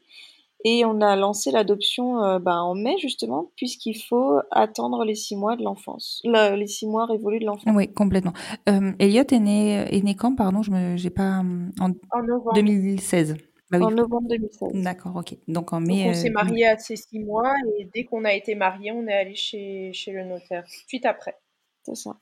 [0.64, 5.36] et on a lancé l'adoption euh, bah, en mai justement, puisqu'il faut attendre les six
[5.36, 7.72] mois de l'enfance, les six mois révolus de l'enfance.
[7.74, 8.32] Oui, complètement.
[8.68, 13.36] Euh, Elliot est né, est né quand, pardon, je me, j'ai pas en, en 2016.
[13.70, 14.82] Bah en novembre 2016.
[14.82, 15.36] D'accord, ok.
[15.46, 16.06] Donc en mai.
[16.08, 19.06] on s'est euh, marié à ces six mois et dès qu'on a été marié, on
[19.06, 21.36] est allé chez, chez le notaire, suite après.
[21.82, 22.16] C'est ça.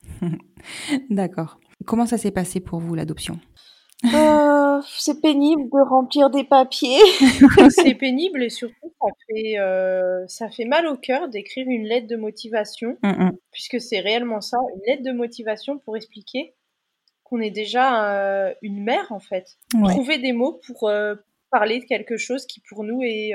[1.09, 1.59] D'accord.
[1.85, 3.39] Comment ça s'est passé pour vous l'adoption?
[4.05, 6.99] Euh, c'est pénible de remplir des papiers.
[7.69, 12.07] c'est pénible et surtout ça fait, euh, ça fait mal au cœur d'écrire une lettre
[12.07, 13.37] de motivation, mm, mm.
[13.51, 16.53] puisque c'est réellement ça, une lettre de motivation pour expliquer
[17.23, 19.57] qu'on est déjà euh, une mère en fait.
[19.71, 20.89] Trouver des mots pour
[21.51, 23.31] parler de quelque chose qui pour nous est,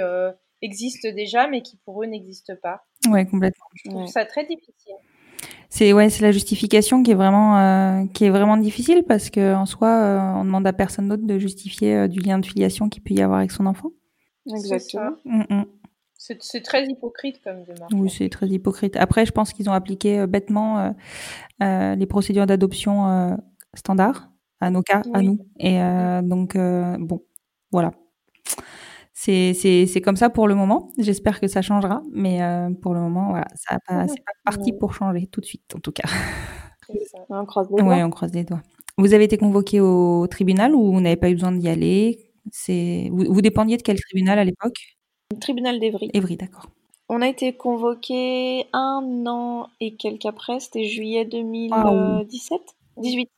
[0.62, 2.84] existe déjà mais qui pour eux n'existe pas.
[3.08, 3.66] Ouais, complètement.
[3.74, 4.94] Je trouve ça très difficile
[5.74, 9.54] c'est ouais, c'est la justification qui est vraiment euh, qui est vraiment difficile parce que
[9.54, 12.90] en soi, euh, on demande à personne d'autre de justifier euh, du lien de filiation
[12.90, 13.88] qu'il peut y avoir avec son enfant.
[14.46, 15.12] Exactement.
[15.24, 15.64] Mm, mm.
[16.18, 17.90] C'est très hypocrite comme démarche.
[17.94, 18.96] Oui, c'est très hypocrite.
[18.96, 20.94] Après, je pense qu'ils ont appliqué bêtement
[21.58, 23.36] les procédures d'adoption
[23.74, 24.30] standard
[24.60, 25.38] à nos cas, à nous.
[25.58, 25.80] Et
[26.22, 27.24] donc, bon,
[27.72, 27.92] voilà
[29.24, 30.90] c'est comme ça pour le moment.
[30.98, 34.72] J'espère que ça changera, mais euh, pour le moment, voilà, ça pas, c'est pas parti
[34.72, 36.08] pour changer tout de suite, en tout cas.
[37.28, 37.94] On croise les doigts.
[37.94, 38.62] Ouais, on croise les doigts.
[38.98, 42.18] Vous avez été convoqué au tribunal ou vous n'avez pas eu besoin d'y aller?
[42.50, 44.96] C'est vous, vous, dépendiez de quel tribunal à l'époque?
[45.32, 46.10] Le tribunal d'Evry.
[46.12, 46.66] Evry, d'accord.
[47.08, 52.60] On a été convoqué un an et quelques après, c'était juillet 2017
[52.98, 53.30] 18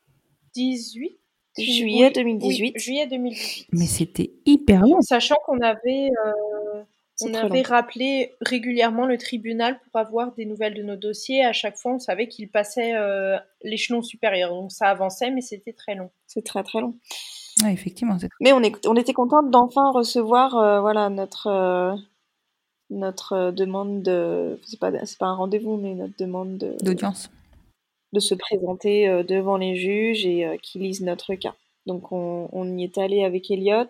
[0.55, 1.19] 18
[1.59, 2.79] Juillet 2018.
[2.79, 3.69] juillet 2018.
[3.73, 5.01] Mais c'était hyper long.
[5.01, 6.83] Sachant qu'on avait, euh,
[7.23, 11.45] on avait rappelé régulièrement le tribunal pour avoir des nouvelles de nos dossiers.
[11.45, 14.51] À chaque fois, on savait qu'il passait euh, l'échelon supérieur.
[14.51, 16.11] Donc ça avançait, mais c'était très long.
[16.27, 16.95] C'est très très long.
[17.63, 18.17] Oui, effectivement.
[18.41, 21.97] Mais on, est, on était contente d'enfin recevoir euh, voilà, notre,
[22.91, 24.61] notre demande de.
[24.67, 27.44] C'est pas, pas un rendez-vous, mais notre demande d'audience de
[28.21, 31.55] se présenter euh, devant les juges et euh, qui lisent notre cas.
[31.87, 33.89] Donc on, on y est allé avec Elliot.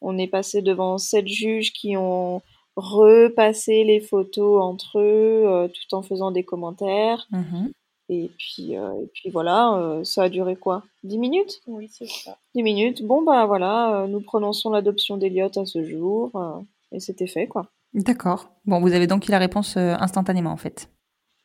[0.00, 2.40] On est passé devant sept juges qui ont
[2.76, 7.26] repassé les photos entre eux euh, tout en faisant des commentaires.
[7.30, 7.72] Mhm.
[8.10, 10.82] Et puis, euh, et puis voilà, euh, ça a duré quoi?
[11.04, 11.60] 10 minutes?
[11.66, 12.38] Oui, c'est ça.
[12.54, 13.02] 10 minutes.
[13.04, 16.30] Bon, bah voilà, euh, nous prononçons l'adoption d'Eliott à ce jour.
[16.34, 17.66] euh, et c'était fait, quoi.
[17.92, 18.48] D'accord.
[18.64, 20.88] Bon, vous avez donc eu la réponse euh, instantanément en fait.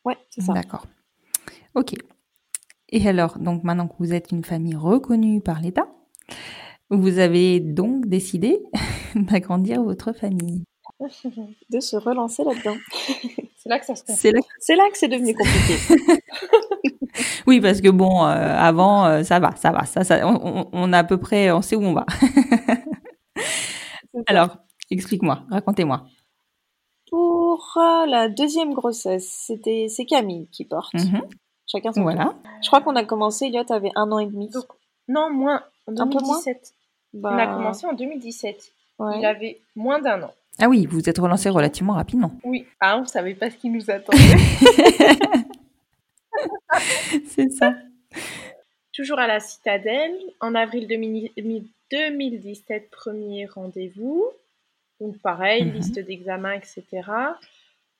[0.06, 0.54] Ouais, c'est ça.
[0.54, 0.86] D'accord.
[1.74, 1.94] Ok.
[2.90, 5.88] Et alors, donc maintenant que vous êtes une famille reconnue par l'État,
[6.90, 8.60] vous avez donc décidé
[9.14, 10.64] d'agrandir votre famille.
[11.70, 12.76] De se relancer là-dedans.
[13.56, 14.18] C'est là que ça se passe.
[14.18, 14.84] C'est là.
[14.92, 16.20] Que c'est devenu compliqué.
[17.46, 20.68] Oui, parce que bon, euh, avant, euh, ça va, ça va, ça, ça, on, on-
[20.72, 22.04] on a à peu près, on sait où on va.
[24.26, 24.58] alors,
[24.90, 26.04] explique-moi, racontez-moi.
[27.10, 30.92] Pour euh, la deuxième grossesse, c'était c'est Camille qui porte.
[30.94, 31.22] Mhm.
[31.66, 32.12] Chacun son tour.
[32.12, 32.34] Voilà.
[32.62, 34.48] Je crois qu'on a commencé, Elliot avait un an et demi.
[34.50, 34.66] Donc,
[35.08, 35.62] Non, moins.
[35.86, 36.40] En Un peu moins?
[36.44, 36.72] 2017.
[37.14, 38.72] Bah, On a commencé en 2017.
[38.98, 39.18] ouais.
[39.18, 40.32] Il avait moins d'un an.
[40.60, 42.32] Ah oui, vous êtes relancé relativement rapidement.
[42.44, 42.66] Oui.
[42.80, 44.18] Ah, on savait pas ce qui nous attendait.
[47.28, 47.74] C'est ça.
[48.92, 50.16] Toujours à la Citadelle.
[50.40, 51.30] En avril 2000
[51.90, 54.24] 2017, premier rendez-vous.
[55.00, 55.72] Donc pareil, Mhm.
[55.72, 56.84] liste d'examens, etc.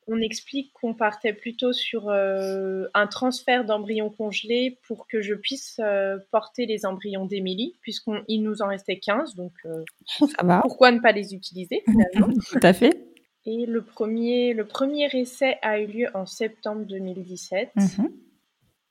[0.06, 5.76] On explique qu'on partait plutôt sur euh, un transfert d'embryons congelés pour que je puisse
[5.82, 10.60] euh, porter les embryons d'Émilie, puisqu'il nous en restait 15, donc euh, Ça va.
[10.60, 12.28] pourquoi ne pas les utiliser finalement?
[12.50, 12.98] Tout à fait.
[13.46, 18.10] Et le premier, le premier essai a eu lieu en septembre 2017, Mhm.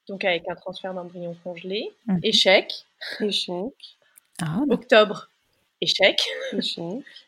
[0.08, 1.90] donc avec un transfert d'embryons congelés.
[2.08, 2.20] Mhm.
[2.24, 2.74] Échec.
[3.20, 3.74] Échec,
[4.42, 5.30] Ah, bah- Octobre,
[5.82, 6.20] échec.
[6.54, 6.82] échec,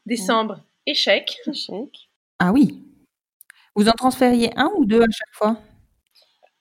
[0.05, 1.37] Décembre, échec.
[1.47, 1.89] échec.
[2.39, 2.81] ah oui.
[3.75, 5.57] Vous en transfériez un ou deux à chaque fois?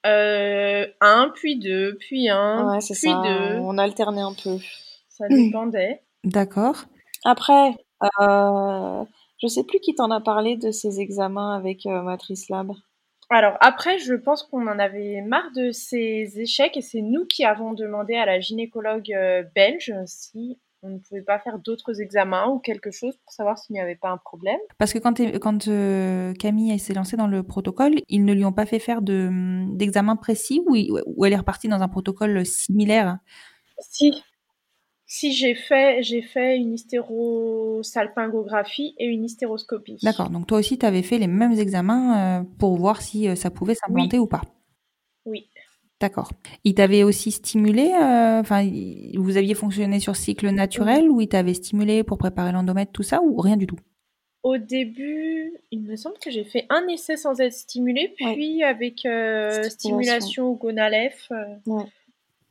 [0.06, 3.22] Euh, un, puis deux, puis un, Ouais, c'est puis ça.
[3.24, 3.58] deux.
[3.60, 4.58] On alternait un peu.
[5.08, 6.02] Ça dépendait.
[6.24, 6.84] D'accord.
[7.24, 7.70] Après,
[8.20, 9.04] euh,
[9.40, 12.72] je sais plus qui t'en a parlé de ces examens avec euh, Matrice Lab.
[13.30, 17.44] Alors après, je pense qu'on en avait marre de ces échecs et c'est nous qui
[17.44, 22.46] avons demandé à la gynécologue euh, belge si on ne pouvait pas faire d'autres examens
[22.48, 24.58] ou quelque chose pour savoir s'il n'y avait pas un problème.
[24.78, 28.52] Parce que quand, quand euh, Camille s'est lancée dans le protocole, ils ne lui ont
[28.52, 29.30] pas fait faire de,
[29.76, 33.18] d'examen précis ou, il- ou elle est repartie dans un protocole similaire?
[33.78, 34.12] Si,
[35.06, 39.96] si j'ai fait, j'ai fait une hystérosalpingographie et une hystéroscopie.
[40.02, 40.28] D'accord.
[40.28, 43.50] Donc toi aussi, tu avais fait les mêmes examens euh, pour voir si euh, ça
[43.50, 44.42] pouvait s'implanter ou pas?
[45.24, 45.48] Oui.
[46.00, 46.30] D'accord.
[46.64, 48.68] Il t'avait aussi stimulé, euh, enfin,
[49.16, 53.22] vous aviez fonctionné sur cycle naturel ou il t'avait stimulé pour préparer l'endomètre, tout ça,
[53.22, 53.78] ou rien du tout?
[54.42, 58.34] Au début, il me semble que j'ai fait un essai sans être stimulée, Ouais.
[58.34, 60.48] puis avec euh, Stimulation.
[60.48, 61.84] au gonalef euh, Ouais.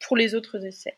[0.08, 0.98] pour les autres essais.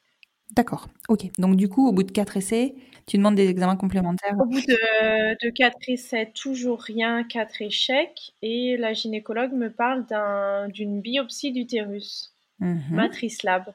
[0.55, 0.87] D'accord.
[1.09, 1.25] Ok.
[1.39, 2.75] Donc du coup, au bout de quatre essais,
[3.07, 4.35] tu demandes des examens complémentaires.
[4.39, 10.05] Au bout de, de quatre essais, toujours rien, quatre échecs, et la gynécologue me parle
[10.05, 12.95] d'un- d'une biopsie d'utérus, Mhm.
[12.95, 13.73] matrice lab,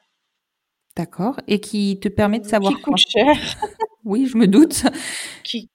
[0.95, 1.39] D'accord.
[1.47, 3.25] Et qui te permet de savoir qui coûte cher,
[4.03, 4.83] Oui, je me doute.
[5.43, 5.69] qui,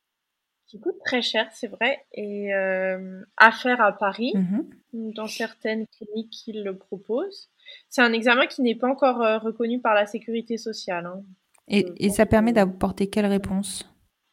[0.66, 4.33] qui coûte très cher, c'est vrai, et euh, à faire à Paris.
[4.35, 4.69] Mhm.
[5.14, 7.49] Dans certaines cliniques, ils le proposent.
[7.88, 11.07] C'est un examen qui n'est pas encore euh, reconnu par la sécurité sociale.
[11.07, 11.23] hein.
[11.69, 13.88] Et, et ça permet d'apporter quelle réponse?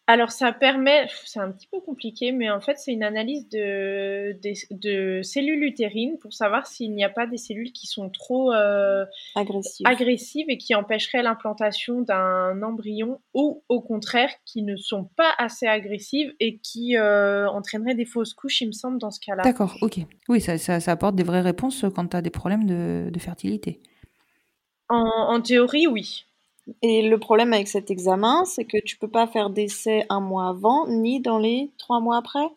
[0.06, 4.38] Alors, ça permet, c'est un petit peu compliqué, mais en fait, c'est une analyse de,
[4.72, 9.06] de cellules utérines pour savoir s'il n'y a pas des cellules qui sont trop euh,
[9.86, 15.68] agressives et qui empêcheraient l'implantation d'un embryon ou au contraire qui ne sont pas assez
[15.68, 19.44] agressives et qui euh, entraîneraient des fausses couches, il me semble, dans ce cas-là.
[19.44, 20.00] D'accord, ok.
[20.28, 23.20] Oui, ça, ça, ça apporte des vraies réponses quand tu as des problèmes de, de
[23.20, 23.80] fertilité.
[24.90, 26.26] En, en théorie, oui.
[26.82, 30.50] Et le problème avec cet examen, c'est que tu peux pas faire d'essai un mois
[30.50, 32.48] avant, ni dans les trois mois après.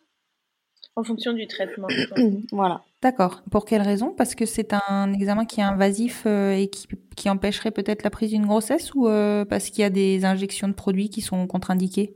[0.95, 1.87] En fonction du traitement.
[2.51, 2.83] voilà.
[3.01, 3.43] D'accord.
[3.51, 4.13] Pour quelle raison?
[4.15, 8.09] Parce que c'est un examen qui est invasif euh, et qui, qui empêcherait peut-être la
[8.09, 11.45] prise d'une grossesse ou euh, parce qu'il y a des injections de produits qui sont
[11.45, 12.15] contre-indiquées?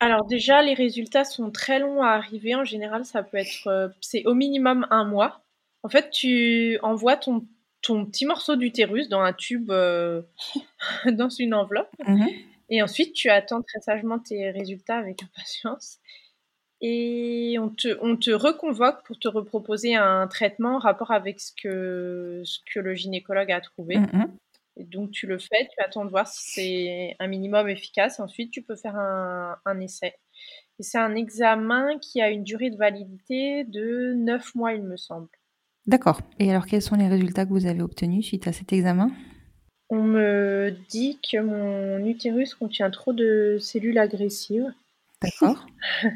[0.00, 2.54] Alors déjà, les résultats sont très longs à arriver.
[2.56, 5.42] En général, ça peut être, euh, c'est au minimum un mois.
[5.84, 7.46] En fait, tu envoies ton,
[7.84, 10.22] ton petit morceau d'utérus dans un tube, euh,
[11.06, 12.28] dans une enveloppe, Mhm.
[12.70, 15.98] et ensuite tu attends très sagement tes résultats avec impatience.
[16.80, 21.52] Et on te, on te reconvoque pour te reproposer un traitement en rapport avec ce
[21.62, 23.98] que, ce que le gynécologue a trouvé.
[23.98, 24.36] Mhm.
[24.76, 28.50] Et donc tu le fais, tu attends de voir si c'est un minimum efficace, ensuite
[28.50, 30.14] tu peux faire un, un essai.
[30.80, 34.96] Et c'est un examen qui a une durée de validité de 9 mois, il me
[34.96, 35.28] semble.
[35.86, 36.20] D'accord.
[36.38, 39.10] Et alors, quels sont les résultats que vous avez obtenus suite à cet examen?
[39.90, 44.72] On me dit que mon utérus contient trop de cellules agressives.
[45.22, 45.66] D'accord.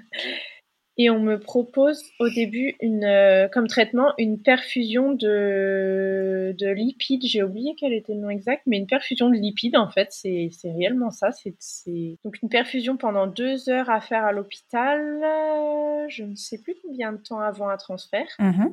[1.00, 7.22] Et on me propose au début une, euh, comme traitement une perfusion de, de lipides.
[7.24, 10.50] J'ai oublié quel était le nom exact, mais une perfusion de lipides, en fait, c'est
[10.64, 11.30] réellement ça.
[11.30, 14.98] C'est c'est- donc une perfusion pendant deux heures à faire à l'hôpital.
[15.22, 18.26] euh, Je ne sais plus combien de temps avant un transfert.
[18.40, 18.72] Mhm.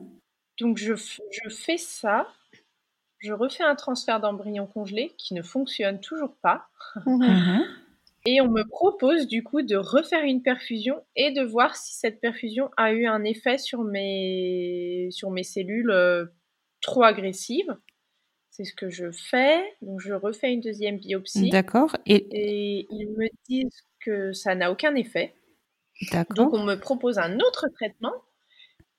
[0.59, 2.27] Donc je, je fais ça.
[3.19, 6.67] Je refais un transfert d'embryon congelé qui ne fonctionne toujours pas.
[7.05, 7.65] Mhm.
[8.27, 12.19] Et on me propose du coup de refaire une perfusion et de voir si cette
[12.19, 16.25] perfusion a eu un effet sur mes, sur mes cellules euh,
[16.81, 17.75] trop agressives.
[18.49, 19.63] C'est ce que je fais.
[19.81, 21.49] Donc je refais une deuxième biopsie.
[21.49, 21.95] D'accord.
[22.07, 25.35] Et Et ils me disent que ça n'a aucun effet.
[26.11, 26.35] d'accord.
[26.35, 28.13] Donc on me propose un autre traitement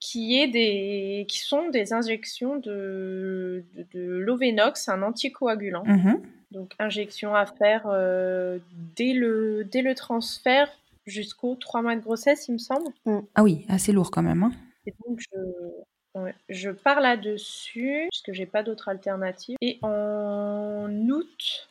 [0.06, 5.84] qui, est des, qui sont des injections de, de, de l'Ovenox, un anticoagulant.
[5.84, 6.22] Mhm.
[6.52, 8.58] Donc injection à faire euh,
[8.94, 10.70] dès, le, dès le transfert
[11.06, 12.86] jusqu'aux 3 mois de grossesse, il me semble.
[13.34, 14.44] Ah oui, assez lourd quand même.
[14.44, 14.52] hein.
[14.86, 19.56] Et donc je, ouais, je pars là-dessus, puisque j'ai pas d'autre alternative.
[19.60, 21.68] Et en août,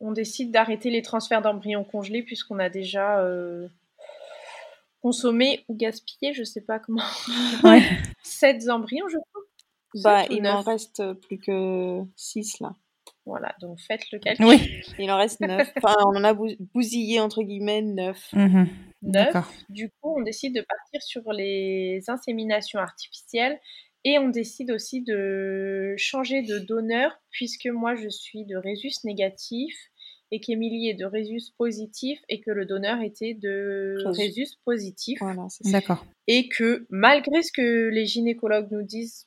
[0.00, 3.68] on décide d'arrêter les transferts d'embryons congelés, puisqu'on a déjà euh,
[5.06, 7.02] consommé ou gaspillé, je sais pas comment,
[7.64, 7.82] Ouais.
[8.24, 9.42] 7 embryons, je crois.
[10.02, 10.64] Bah, il neuf.
[10.66, 12.74] reste plus que 6 là.
[13.24, 14.44] Voilà, donc faites le calcul.
[14.46, 14.82] Oui.
[14.98, 15.72] Il en reste 9.
[15.76, 18.28] Enfin, on en a bou- bousillé entre guillemets 9.
[18.32, 18.68] Mhm.
[19.02, 19.24] Neuf.
[19.32, 19.52] D'accord.
[19.68, 23.58] Du coup, on décide de partir sur les inséminations artificielles
[24.04, 29.74] et on décide aussi de changer de donneur puisque moi je suis de Rhésus négatif
[30.32, 34.20] et qu'Émilie est de Rhésus positif et que le donneur était de Rhésus.
[34.20, 35.70] Rhésus positif Voilà, c'est ça.
[35.72, 36.04] D'accord.
[36.26, 39.26] et que malgré ce que les gynécologues nous disent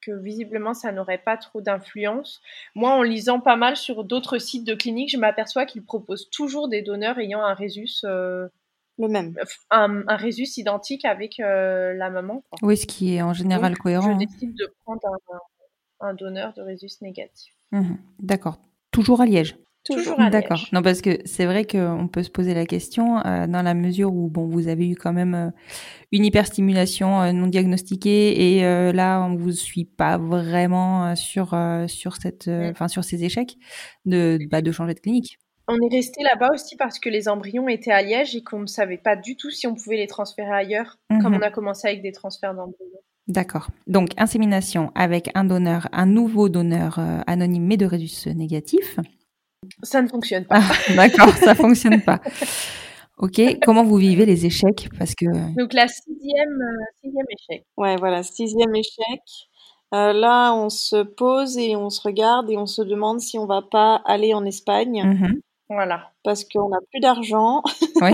[0.00, 2.40] que visiblement ça n'aurait pas trop d'influence.
[2.74, 6.68] Moi, en lisant pas mal sur d'autres sites de cliniques, je m'aperçois qu'ils proposent toujours
[6.68, 8.48] des donneurs ayant un Rhésus euh,
[8.96, 9.34] Le même.
[9.70, 12.42] un, un résus identique avec euh, la maman.
[12.48, 12.58] quoi.
[12.62, 14.10] Oui, ce qui est en général Donc, cohérent.
[14.10, 14.18] hein.
[14.20, 15.00] Je décide de prendre
[16.00, 17.52] un, un donneur de résus négatif.
[17.72, 17.98] Mhm.
[18.20, 18.58] D'accord.
[18.92, 19.56] Toujours à Liège.
[19.94, 20.66] Toujours D'accord.
[20.72, 24.12] Non, parce que c'est vrai qu'on peut se poser la question euh, dans la mesure
[24.12, 25.50] où bon, vous avez eu quand même euh,
[26.12, 28.62] une hyperstimulation euh, non diagnostiquée et
[28.92, 33.56] là on vous suit pas vraiment sur sur cette, enfin sur ces échecs
[34.04, 35.38] de bah, de changer de clinique.
[35.68, 38.66] On est resté là-bas aussi parce que les embryons étaient à Liège et qu'on ne
[38.66, 42.00] savait pas du tout si on pouvait les transférer ailleurs, comme on a commencé avec
[42.02, 43.02] des transferts d'embryons.
[43.26, 43.68] D'accord.
[43.86, 48.98] Donc insémination avec un donneur, un nouveau donneur anonyme mais de résus négatif.
[49.82, 50.60] Ça ne fonctionne pas.
[50.60, 52.20] Ah, d'accord, ça fonctionne pas.
[53.20, 53.40] Ok.
[53.64, 54.88] Comment vous vivez les échecs?
[54.96, 55.24] Parce que
[55.58, 57.66] Donc la sixième, euh, sixième échec.
[57.76, 59.20] Ouais, voilà, sixième échec.
[59.92, 63.46] Euh, là, on se pose et on se regarde et on se demande si on
[63.46, 65.40] va pas aller en Espagne Mhm.
[65.68, 66.12] Voilà.
[66.22, 67.62] parce qu'on n'a plus d'argent
[68.02, 68.12] Oui.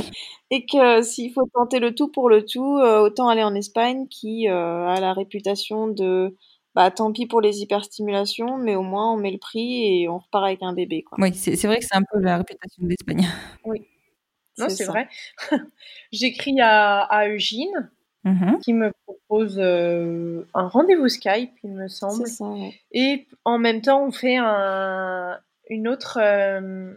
[0.50, 4.06] et que s'il faut tenter le tout pour le tout, euh, autant aller en Espagne
[4.08, 6.34] qui euh, a la réputation de
[6.74, 10.18] bah tant pis pour les hyperstimulations, mais au moins on met le prix et on
[10.18, 11.18] repart avec un bébé quoi.
[11.20, 13.26] Oui, c'est vrai que c'est un peu la réputation de l'Espagne.
[14.58, 15.08] Non, c'est vrai.
[16.12, 17.90] J'écris à, à Eugène
[18.26, 18.58] Mhm.
[18.60, 22.26] qui me propose euh, un rendez-vous Skype, il me semble.
[22.26, 22.44] C'est ça.
[22.46, 22.72] ouais.
[22.92, 26.94] Et en même temps, on fait un, une, autre, euh,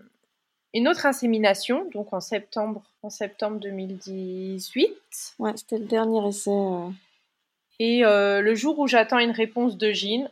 [0.74, 4.94] une autre insémination, donc en septembre, en septembre 2018.
[5.40, 6.50] Ouais, c'était le dernier essai.
[6.50, 6.88] euh.
[7.80, 10.30] Et euh, le jour où j'attends une réponse de Jean,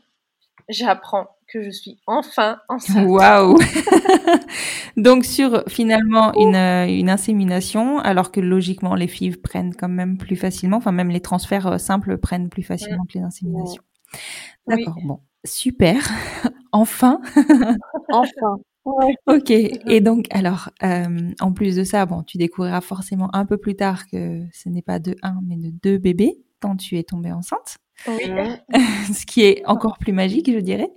[0.70, 3.08] j'apprends que je suis enfin enceinte.
[3.08, 3.58] Waouh
[4.98, 10.18] Donc sur finalement une, euh, une insémination, alors que logiquement les FIV prennent quand même
[10.18, 13.84] plus facilement, enfin même les transferts euh, simples prennent plus facilement que les inséminations.
[14.14, 14.20] Oui.
[14.68, 15.98] D'accord, bon, super,
[16.72, 17.22] enfin.
[18.12, 18.58] Enfin.
[18.86, 19.16] Ouais.
[19.26, 23.58] Ok, et donc alors, euh, en plus de ça, bon, tu découvriras forcément un peu
[23.58, 27.04] plus tard que ce n'est pas de un, mais de deux bébés quand tu es
[27.04, 28.30] tombée enceinte, Oui.
[28.30, 28.60] Ouais.
[29.14, 30.92] ce qui est encore plus magique, je dirais.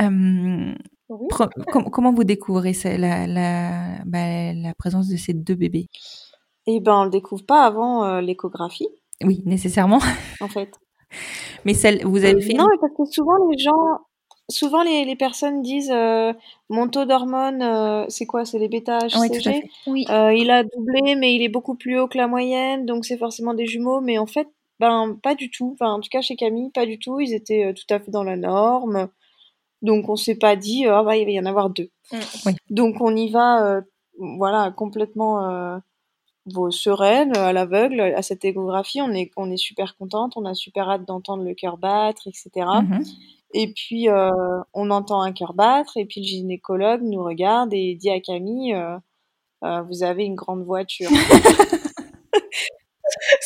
[0.00, 0.72] Euh,
[1.08, 1.26] Oui.
[1.30, 5.88] Pre- com- comment vous découvrez ça- la, la, bah, la présence de ces deux bébés?
[6.66, 8.88] Et ben on le découvre pas avant euh, l'échographie
[9.24, 9.98] Oui, nécessairement.
[10.40, 10.70] en fait.
[11.64, 14.00] Mais celle, vous avez fait Non, mais parce que souvent les gens,
[14.48, 16.32] souvent les, les personnes disent euh,
[16.70, 18.44] mon taux d'hormones, euh, c'est quoi?
[18.46, 19.20] C'est les bêta une...
[19.20, 19.52] Oui, tout à HCG.
[19.52, 19.70] fait.
[19.88, 20.06] Oui.
[20.08, 23.18] Euh, il a doublé, mais il est beaucoup plus haut que la moyenne, donc c'est
[23.18, 24.00] forcément des jumeaux.
[24.00, 24.48] Mais en fait,
[24.82, 25.70] ben pas du tout.
[25.74, 27.20] Enfin, en tout cas chez Camille, pas du tout.
[27.20, 29.08] Ils étaient euh, tout à fait dans la norme.
[29.80, 31.90] Donc on s'est pas dit ah bah il va y en avoir deux.
[32.12, 32.18] Mm.
[32.46, 32.52] Oui.
[32.70, 33.80] Donc on y va, euh,
[34.18, 35.78] voilà, complètement euh,
[36.70, 39.00] sereine, à l'aveugle, à cette échographie.
[39.00, 42.66] On est on est super contente, on a super hâte d'entendre le cœur battre, etc.
[42.82, 43.04] Mhm.
[43.54, 44.30] Et puis, euh,
[44.72, 48.74] on entend un cœur battre, et puis le gynécologue nous regarde et dit à Camille,
[48.74, 48.96] euh,
[49.64, 51.10] euh, vous avez une grande voiture.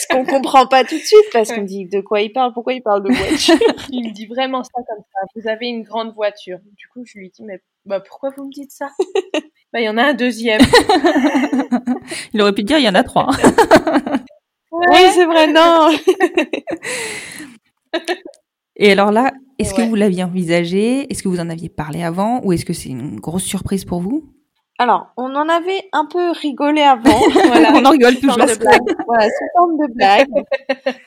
[0.09, 2.75] Ce qu'on comprend pas tout de suite, parce qu'on dit de quoi il parle, pourquoi
[2.75, 3.57] il parle de voiture?
[3.91, 5.21] Il me dit vraiment ça comme ça.
[5.35, 6.59] Vous avez une grande voiture.
[6.77, 8.91] Du coup, je lui dis, mais bah, pourquoi vous me dites ça?
[9.73, 10.61] Bah, il y en a un deuxième.
[12.33, 13.29] Il aurait pu dire il y en a trois.
[14.71, 15.91] Oui, c'est vrai, non.
[18.77, 21.11] Et alors là, est-ce que vous l'aviez envisagé?
[21.11, 22.41] Est-ce que vous en aviez parlé avant?
[22.45, 24.36] Ou est-ce que c'est une grosse surprise pour vous?
[24.79, 27.19] Alors, on en avait un peu rigolé avant.
[27.47, 27.73] Voilà.
[27.75, 28.37] On en rigole toujours.
[28.37, 28.97] de blague.
[29.07, 30.29] Voilà, sous forme de blague.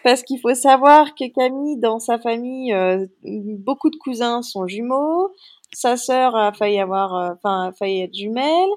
[0.04, 5.30] Parce qu'il faut savoir que Camille, dans sa famille, euh, beaucoup de cousins sont jumeaux.
[5.72, 8.70] Sa sœur a failli avoir, euh, enfin, failli être jumelle.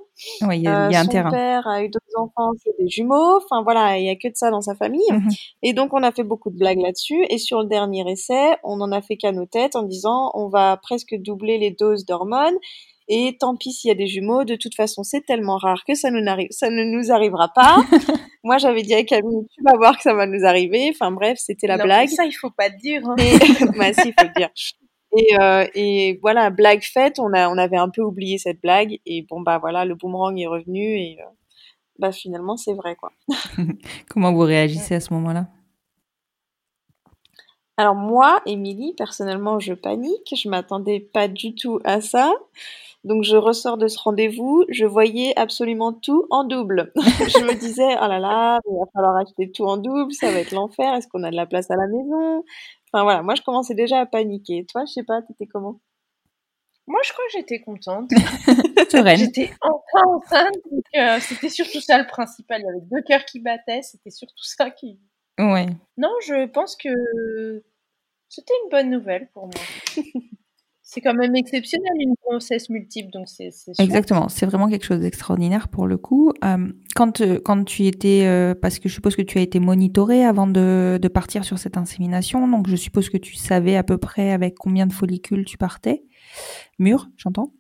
[0.43, 1.31] Oui, il y a, Euh, il y a un son terrain.
[1.31, 3.39] père a eu d'autres enfants, c'est des jumeaux.
[3.39, 5.01] Enfin voilà, il y a que de ça dans sa famille.
[5.11, 5.29] Mhm.
[5.63, 7.25] Et donc on a fait beaucoup de blagues là-dessus.
[7.31, 10.49] Et sur le dernier essai, on en a fait qu'à nos têtes en disant on
[10.49, 12.59] va presque doubler les doses d'hormones.
[13.15, 15.95] Et tant pis s'il y a des jumeaux, de toute façon c'est tellement rare que
[15.95, 17.77] ça, nous ça ne nous arrivera pas.
[18.43, 20.91] Moi j'avais dit à Camille, tu vas voir que ça va nous arriver.
[20.95, 22.09] Enfin bref, c'était la Non, blague.
[22.09, 23.03] Ça, il faut pas le dire.
[23.07, 23.17] hein.
[23.19, 23.39] Et,
[23.79, 24.49] bah si, faut le dire.
[25.15, 28.99] Et, euh, et voilà, blague faite, on, a, on avait un peu oublié cette blague.
[29.05, 31.27] Et bon, bah voilà, le boomerang est revenu et euh,
[31.99, 33.13] bah finalement, c'est vrai, quoi.
[34.09, 35.49] Comment vous réagissez à ce moment-là?
[37.83, 40.33] Alors moi, Émilie, personnellement, je panique.
[40.37, 42.33] Je m'attendais pas du tout à ça.
[43.03, 46.93] Donc je ressors de ce rendez-vous, je voyais absolument tout en double.
[46.97, 50.39] je me disais, oh là là, il va falloir acheter tout en double, ça va
[50.39, 52.45] être l'enfer, est-ce qu'on a de la place à la maison?
[52.93, 54.65] Enfin voilà, moi je commençais déjà à paniquer.
[54.71, 55.81] Toi, je sais pas, t'étais comment?
[56.87, 58.11] Moi, je crois que j'étais contente.
[59.17, 62.61] J'étais enfin enceinte, donc euh, c'était surtout ça le principal.
[62.61, 65.01] Il y avait deux cœurs qui battaient, c'était surtout ça qui.
[65.39, 65.67] Ouais.
[65.97, 67.63] Non, je pense que
[68.35, 69.95] c'était une bonne nouvelle pour moi.
[70.83, 73.51] c'est quand même exceptionnel une grossesse multiple, donc c'est.
[73.79, 76.33] Exactement, c'est vraiment quelque chose d'extraordinaire pour le coup.
[76.43, 79.61] Euh, quand, euh, quand tu étais, euh, parce que je suppose que tu as été
[79.61, 83.83] monitorée avant de, de partir sur cette insémination, donc je suppose que tu savais à
[83.83, 86.03] peu près avec combien de follicules tu partais,
[86.79, 87.53] mûrs, j'entends.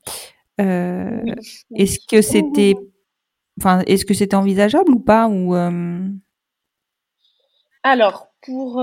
[0.59, 1.33] Euh, Oui.
[1.77, 2.77] Est-ce que c'était,
[3.61, 5.55] enfin, est-ce que c'était envisageable ou pas ou
[7.83, 8.83] Alors, pour,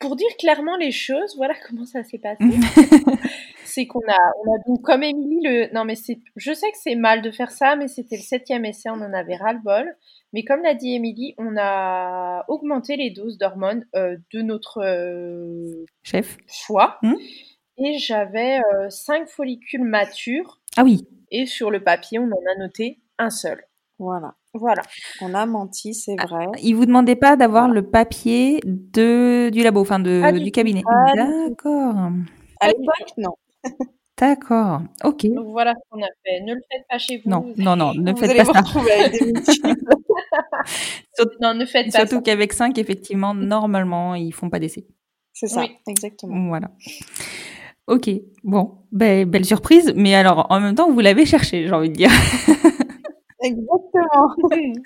[0.00, 2.42] pour dire clairement les choses, voilà comment ça s'est passé.
[3.64, 6.78] c'est qu'on a, on a donc, comme Émilie, le, non mais c'est, je sais que
[6.82, 9.96] c'est mal de faire ça, mais c'était le septième essai, on en avait ras-le-bol.
[10.32, 15.84] Mais comme l'a dit Émilie, on a augmenté les doses d'hormones euh, de notre euh,
[16.02, 16.98] chef choix.
[17.02, 17.14] Hmm.
[17.78, 22.58] Et j'avais euh, cinq follicules matures, Ah oui, et sur le papier, on en a
[22.58, 23.64] noté un seul.
[23.98, 24.82] Voilà, Voilà.
[25.20, 26.46] on a menti, c'est vrai.
[26.62, 30.82] il vous demandait pas d'avoir le papier de du labo, enfin de du cabinet?
[30.82, 31.16] tout.
[31.16, 31.94] D'accord,
[32.60, 33.34] À l'époque, non.
[34.18, 35.26] d'accord, ok.
[35.34, 36.40] Donc voilà ce qu'on a fait.
[36.44, 37.30] Ne le faites pas chez vous.
[37.30, 38.60] Non, non, non, ne vous faites allez pas vous ça.
[38.60, 39.74] retrouver avec des multiples.
[41.40, 44.86] Non, ne faites pas Surtout qu'avec 5, effectivement, normalement, ils font pas d'essai.
[45.34, 45.76] C'est ça, Oui.
[45.86, 46.48] exactement.
[46.48, 46.70] Voilà.
[47.86, 48.08] Ok,
[48.44, 51.94] bon, ben, belle surprise, mais alors en même temps, vous l'avez cherché, j'ai envie de
[51.94, 52.10] dire.
[53.42, 54.34] Exactement.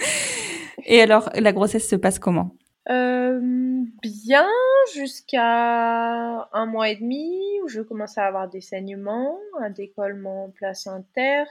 [0.87, 2.57] Et alors, la grossesse se passe comment?
[2.91, 3.41] Euh,
[4.03, 4.47] bien
[4.95, 11.47] jusqu'à un mois et demi où je commence à avoir des saignements, un décollement placentaire.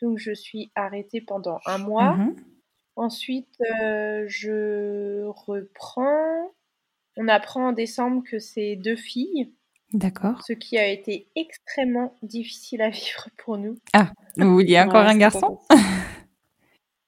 [0.00, 2.14] Donc je suis arrêtée pendant un mois.
[2.14, 2.36] Mhm.
[2.94, 6.52] Ensuite, euh, je reprends.
[7.16, 9.52] On apprend en décembre que c'est deux filles,
[9.92, 10.40] D'accord.
[10.46, 13.76] ce qui a été extrêmement difficile à vivre pour nous.
[14.36, 15.58] Vous vouliez encore Ouais, un garçon?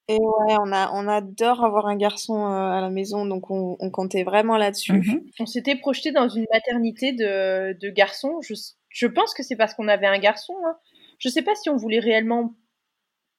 [0.09, 3.77] Et ouais, on a, on adore avoir un garçon euh, à la maison, donc on,
[3.81, 4.93] on comptait vraiment là-dessus.
[4.93, 5.27] Mhm.
[5.41, 8.41] On s'était projeté dans une maternité de, de garçons.
[8.43, 8.55] Je,
[8.91, 10.55] je pense que c'est parce qu'on avait un garçon.
[10.67, 10.77] Hein.
[11.19, 12.55] Je sais pas si on voulait réellement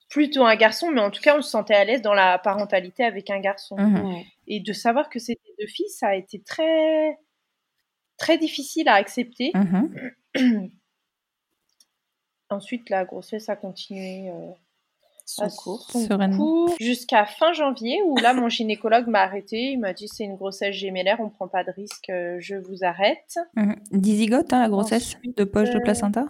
[0.10, 3.04] plutôt un garçon, mais en tout cas, on se sentait à l'aise dans la parentalité
[3.04, 3.76] avec un garçon.
[3.78, 4.24] Mhm.
[4.48, 7.18] Et de savoir que c'était deux filles, ça a été très,
[8.18, 9.52] très difficile à accepter.
[9.54, 9.94] Mhm.
[12.50, 14.52] Ensuite, la grossesse a continué euh,
[15.26, 15.88] Son à cours.
[16.38, 19.72] cours jusqu'à fin janvier, où là, mon gynécologue m'a arrêté.
[19.72, 22.84] Il m'a dit c'est une grossesse gémellaire, on prend pas de risque, euh, je vous
[22.84, 23.40] arrête.
[23.92, 26.28] Dizygote, hein, la grossesse Ensuite, de poche de euh, placenta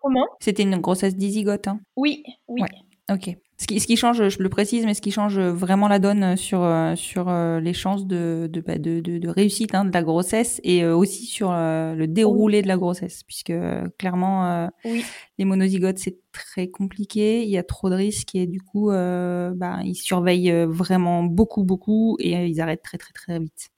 [0.00, 0.26] Comment?
[0.40, 1.68] C'était une grossesse dizygote.
[1.68, 1.80] Hein?
[1.96, 2.62] Oui, oui.
[2.62, 2.68] Ouais.
[3.10, 3.36] Ok.
[3.60, 6.36] Ce qui, ce qui change, je le précise, mais ce qui change vraiment la donne
[6.36, 6.60] sur
[6.96, 10.60] sur euh, les chances de de, bah, de, de, de réussite hein, de la grossesse
[10.62, 13.52] et euh, aussi sur euh, le déroulé de la grossesse, puisque
[13.98, 15.12] clairement Oui.
[15.38, 19.52] les monozygotes c'est très compliqué, il y a trop de risques et du coup euh,
[19.56, 23.70] bah, ils surveillent vraiment beaucoup beaucoup et ils arrêtent très très très vite.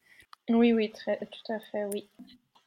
[0.51, 2.09] Oui, oui, très, tout à fait, oui.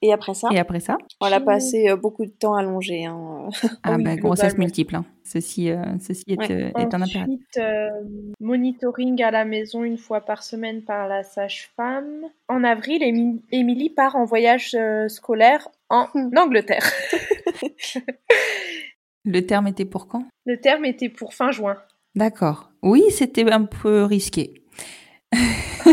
[0.05, 3.05] Et après ça Et après ça On a passé euh, beaucoup de temps allongé.
[3.05, 3.47] Hein.
[3.83, 4.95] Ah, Oui, bah, grossesse multiple.
[4.97, 5.05] hein.
[5.23, 6.51] Ceci, euh, ceci est, Ouais.
[6.51, 7.21] euh, est un impératif.
[7.21, 7.87] Ensuite, euh,
[8.41, 12.25] monitoring à la maison une fois par semaine par la sage-femme.
[12.49, 16.83] En avril, Émi- Émilie part en voyage euh, scolaire en Angleterre.
[19.25, 20.25] Le terme était pour quand?
[20.45, 21.77] Le terme était pour fin juin.
[22.15, 22.71] D'accord.
[22.81, 24.62] Oui, c'était un peu risqué.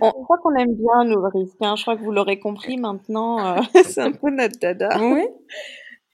[0.00, 1.56] On je crois qu'on aime bien nous le risque.
[1.60, 1.74] hein.
[1.76, 3.56] Je crois que vous l'aurez compris maintenant.
[3.56, 4.98] euh, c'est un peu notre dada.
[5.00, 5.24] Oui.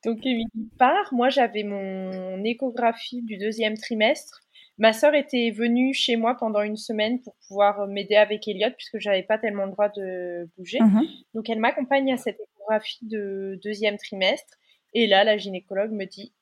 [0.05, 1.09] Donc Émilie part.
[1.13, 4.41] Moi, j'avais mon échographie du deuxième trimestre.
[4.79, 8.99] Ma sœur était venue chez moi pendant une semaine pour pouvoir m'aider avec Elliot puisque
[8.99, 10.81] j'avais pas tellement le droit de bouger.
[10.81, 11.03] Mhm.
[11.35, 14.55] Donc elle m'accompagne à cette échographie de deuxième trimestre.
[14.95, 16.33] Et là, la gynécologue me dit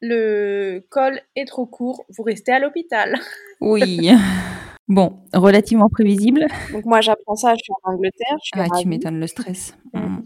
[0.00, 3.18] le col est trop court, vous restez à l'hôpital.
[3.60, 4.10] Oui.
[4.88, 6.46] Bon, relativement prévisible.
[6.72, 8.36] Donc moi j'apprends ça, je suis en Angleterre.
[8.42, 8.86] Je suis Ah, tu ravie.
[8.86, 9.76] m'étonnes le stress.
[9.92, 10.18] Mm.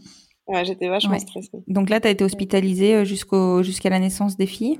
[0.49, 1.19] Ouais, J'étais vachement Ouais.
[1.19, 1.63] stressée.
[1.69, 4.79] Donc là, tu as été hospitalisée euh, jusqu'au jusqu'à la naissance des filles?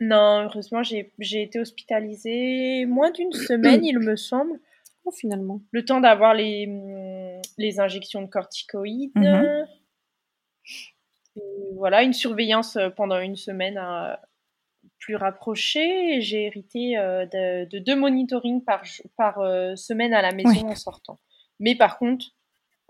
[0.00, 4.58] Non, heureusement, j'ai j'ai été hospitalisée moins d'une semaine, il me semble.
[5.04, 5.60] Oh, finalement.
[5.70, 9.12] Le temps d'avoir les, hum, les injections de corticoïdes.
[9.14, 9.66] Mhm.
[11.36, 11.40] Et
[11.76, 13.76] voilà, une surveillance euh, pendant une semaine
[15.04, 16.16] plus rapprochée.
[16.16, 18.62] Et J'ai hérité euh, de, de deux monitorings
[19.16, 20.64] par, euh, semaine à la maison Oui.
[20.64, 21.18] en sortant.
[21.60, 22.26] Mais par contre,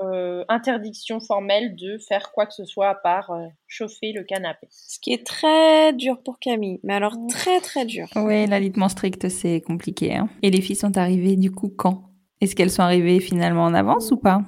[0.01, 4.67] euh, interdiction formelle de faire quoi que ce soit à part euh, chauffer le canapé.
[4.71, 6.81] Ce qui est très dur pour Camille.
[6.83, 8.09] Mais alors très très dur.
[8.17, 10.15] Oui, l'alitement strict, c'est compliqué.
[10.15, 10.29] hein.
[10.43, 12.11] Et les filles sont arrivées du coup quand?
[12.41, 14.43] Est-ce qu'elles sont arrivées finalement en avance ou pas?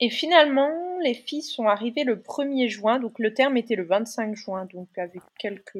[0.00, 0.70] Et finalement,
[1.02, 4.88] les filles sont arrivées le 1er juin, donc le terme était le 25 juin, donc
[4.98, 5.78] avec quelques,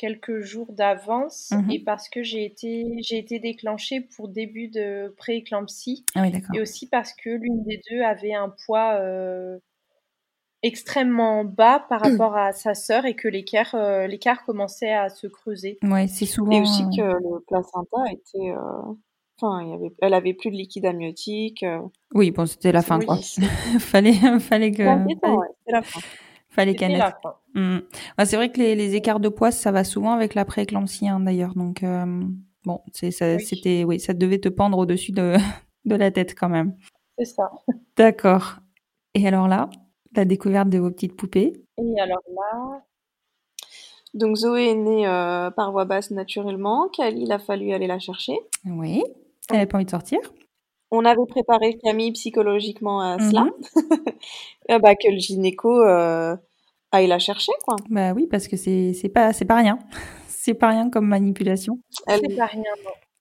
[0.00, 1.50] quelques jours d'avance.
[1.52, 1.70] Mhm.
[1.70, 6.60] Et parce que j'ai été, j'ai été déclenchée pour début de pré-éclampsie, Ah oui, et
[6.62, 9.58] aussi parce que l'une des deux avait un poids euh,
[10.62, 15.26] extrêmement bas par rapport à sa sœur et que l'écart, euh, l'écart commençait à se
[15.26, 15.78] creuser.
[15.82, 16.52] Ouais, c'est souvent.
[16.52, 18.50] Et aussi euh, que le placenta était.
[18.52, 18.92] euh,
[19.42, 19.90] Enfin, il y avait...
[20.02, 21.64] elle avait plus de liquide amniotique.
[22.14, 23.16] Oui, bon, c'était la fin, oui, quoi.
[23.80, 24.82] fallait, fallait que.
[24.82, 26.00] c'est inquiétant, Fallait, ouais, c'est la fin.
[26.50, 27.14] Fallait qu'elle la naisse.
[27.22, 27.34] fin.
[27.54, 27.78] Mm.
[28.18, 31.08] Ouais, c'est vrai que les, les écarts de poids, ça va souvent avec la prééclampsie,
[31.08, 31.54] hein, d'ailleurs.
[31.54, 32.22] Donc, euh,
[32.64, 33.44] bon, c'est, ça, Oui.
[33.44, 35.36] c'était, oui, ça devait te pendre au-dessus de,
[35.84, 36.76] de la tête quand même.
[37.18, 37.50] C'est ça.
[37.96, 38.56] D'accord.
[39.14, 39.68] Et alors là,
[40.14, 41.52] la découverte de vos petites poupées?
[41.78, 42.82] Et alors là,
[44.14, 46.88] Donc Zoé est née euh, par voie basse naturellement.
[46.88, 48.34] Kali, il a fallu aller la chercher.
[48.66, 49.02] Oui.
[49.48, 50.18] Elle n'avait pas envie de sortir?
[50.90, 53.44] On avait préparé Camille psychologiquement à cela.
[53.44, 53.50] Mhm.
[54.70, 56.36] Euh, bah, que le gynéco euh,
[56.92, 57.74] aille la chercher, quoi.
[57.88, 59.78] Bah oui, parce que c'est, pas, c'est pas rien.
[60.28, 61.80] C'est pas rien comme manipulation.
[62.06, 62.62] Elle, c'est pas rien,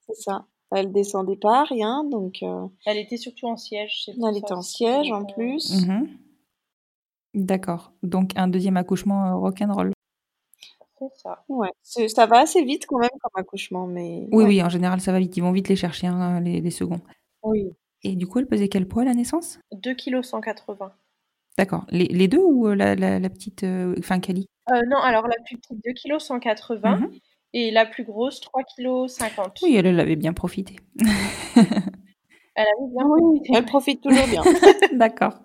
[0.07, 0.45] c'est ça.
[0.71, 4.05] Elle descendait pas, rien, donc euh, Elle était surtout en siège.
[4.07, 5.85] elle ça était en siège en plus.
[5.85, 6.07] Mhm.
[7.33, 7.91] D'accord.
[8.03, 9.91] Donc un deuxième accouchement euh, rock'n'roll.
[10.99, 11.43] C'est ça.
[11.49, 14.49] Ouais, ça va assez vite quand même comme accouchement, mais Oui, ouais.
[14.49, 15.35] oui, en général, ça va vite.
[15.35, 17.01] Ils vont vite les chercher, hein, les, les seconds.
[17.43, 17.69] Oui.
[18.03, 19.59] Et du coup, elle pesait quel poids à la naissance?
[19.73, 20.91] 2 kg 180.
[21.57, 21.85] D'accord.
[21.89, 23.63] Les, les deux ou euh, la, la, la petite.
[23.63, 27.11] euh, Enfin, Kali Euh, non, alors la plus petite 2 kg 180 Mhm.
[27.53, 29.59] et la plus grosse 3 kg 50.
[29.63, 30.77] Oui, elle, elle avait bien profité.
[32.55, 33.51] Elle avait bien Oui, profité.
[33.55, 34.43] elle profite toujours bien.
[34.93, 35.41] D'accord.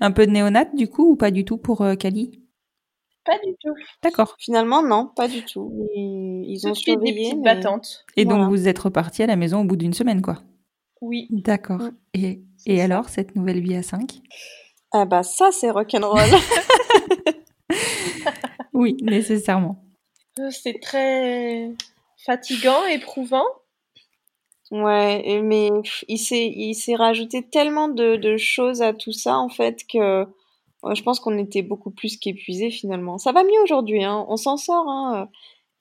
[0.00, 2.42] Un peu de néonat, du coup, ou pas du tout pour euh, Kali
[3.24, 3.74] Pas du tout.
[4.02, 4.36] D'accord.
[4.38, 5.72] Finalement, non, pas du tout.
[5.94, 7.54] Ils, ont suite des surveillé, petites mais...
[7.54, 8.04] battantes.
[8.16, 8.40] Et Voilà.
[8.44, 10.38] donc, vous êtes reparti à la maison au bout d'une semaine, quoi.
[11.00, 11.26] Oui.
[11.30, 11.80] D'accord.
[11.80, 11.92] Mm.
[12.14, 14.20] Et, et alors, cette nouvelle vie à 5
[14.92, 16.20] Ah bah ça, c'est rock'n'roll.
[18.72, 19.84] Oui, nécessairement.
[20.38, 21.70] Euh, C'est très
[22.24, 23.44] fatigant, éprouvant.
[24.70, 25.68] Ouais, mais
[26.08, 30.24] il s'est il s'est rajouté tellement de, de choses à tout ça en fait que
[30.94, 33.18] je pense qu'on était beaucoup plus qu'épuisés finalement.
[33.18, 35.28] Ça va mieux aujourd'hui, hein, on s'en sort, hein.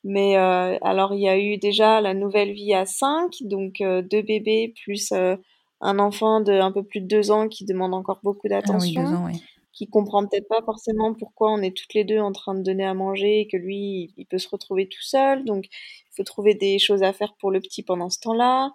[0.04, 4.02] Mais euh, alors il y a eu déjà la nouvelle vie à 5, donc euh,
[4.02, 5.36] deux bébés plus euh,
[5.82, 8.62] un enfant de un peu plus de deux ans qui demande encore beaucoup Ah oui,
[8.62, 9.41] d'attention, deux ans, oui.
[9.74, 12.86] qui comprend peut-être pas forcément pourquoi on est toutes les deux en train de donner
[12.86, 15.43] à manger et que lui il, il peut se retrouver tout seul.
[15.43, 18.72] Donc il faut trouver des choses à faire pour le petit pendant ce temps-là.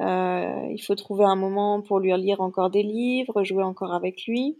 [0.00, 4.26] Euh, il faut trouver un moment pour lui lire encore des livres, jouer encore avec
[4.26, 4.58] lui.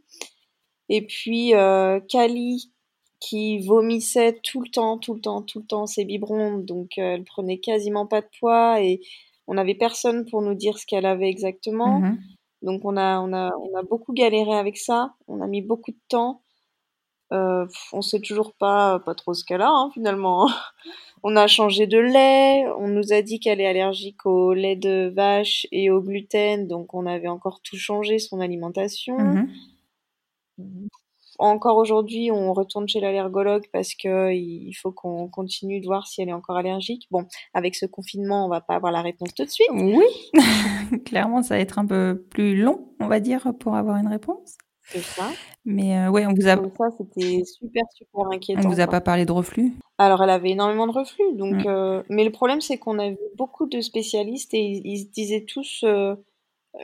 [0.88, 2.72] Et puis euh, Kali
[3.20, 7.14] qui vomissait tout le temps, tout le temps, tout le temps ses biberons, donc euh,
[7.14, 9.00] elle prenait quasiment pas de poids et
[9.46, 12.00] on n'avait personne pour nous dire ce qu'elle avait exactement.
[12.00, 12.18] Mhm.
[12.62, 15.92] Donc on a, on a, on a beaucoup galéré avec ça, on a mis beaucoup
[15.92, 16.42] de temps.
[17.30, 20.48] Euh, on sait toujours pas, pas trop ce qu'elle a hein, finalement.
[21.22, 25.12] on a changé de lait, on nous a dit qu'elle est allergique au lait de
[25.14, 29.18] vache et au gluten, donc on avait encore tout changé son alimentation.
[29.18, 30.88] Mhm.
[31.38, 36.20] Encore aujourd'hui, on retourne chez l'allergologue parce que il faut qu'on continue de voir si
[36.22, 37.06] elle est encore allergique.
[37.10, 37.24] Bon,
[37.54, 39.68] avec ce confinement, on va pas avoir la réponse tout de suite.
[39.72, 40.04] Oui,
[41.04, 44.56] clairement, ça va être un peu plus long, on va dire, pour avoir une réponse.
[44.90, 45.28] C'est ça.
[45.66, 48.62] Mais euh, ouais, on vous a, Donc ça, c'était super, super inquiétant.
[48.64, 51.34] on vous a pas parlé de reflux Alors, elle avait énormément de reflux.
[51.34, 51.68] Donc, Mm.
[51.68, 55.10] euh, mais le problème, c'est qu'on a vu beaucoup de spécialistes et ils, ils se
[55.10, 56.14] disaient tous euh,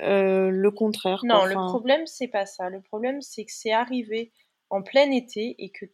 [0.02, 1.20] euh, le contraire.
[1.20, 1.28] quoi.
[1.30, 2.68] Non, le problème, c'est pas ça.
[2.68, 4.32] Le problème, c'est que c'est arrivé
[4.74, 5.86] en plein été et que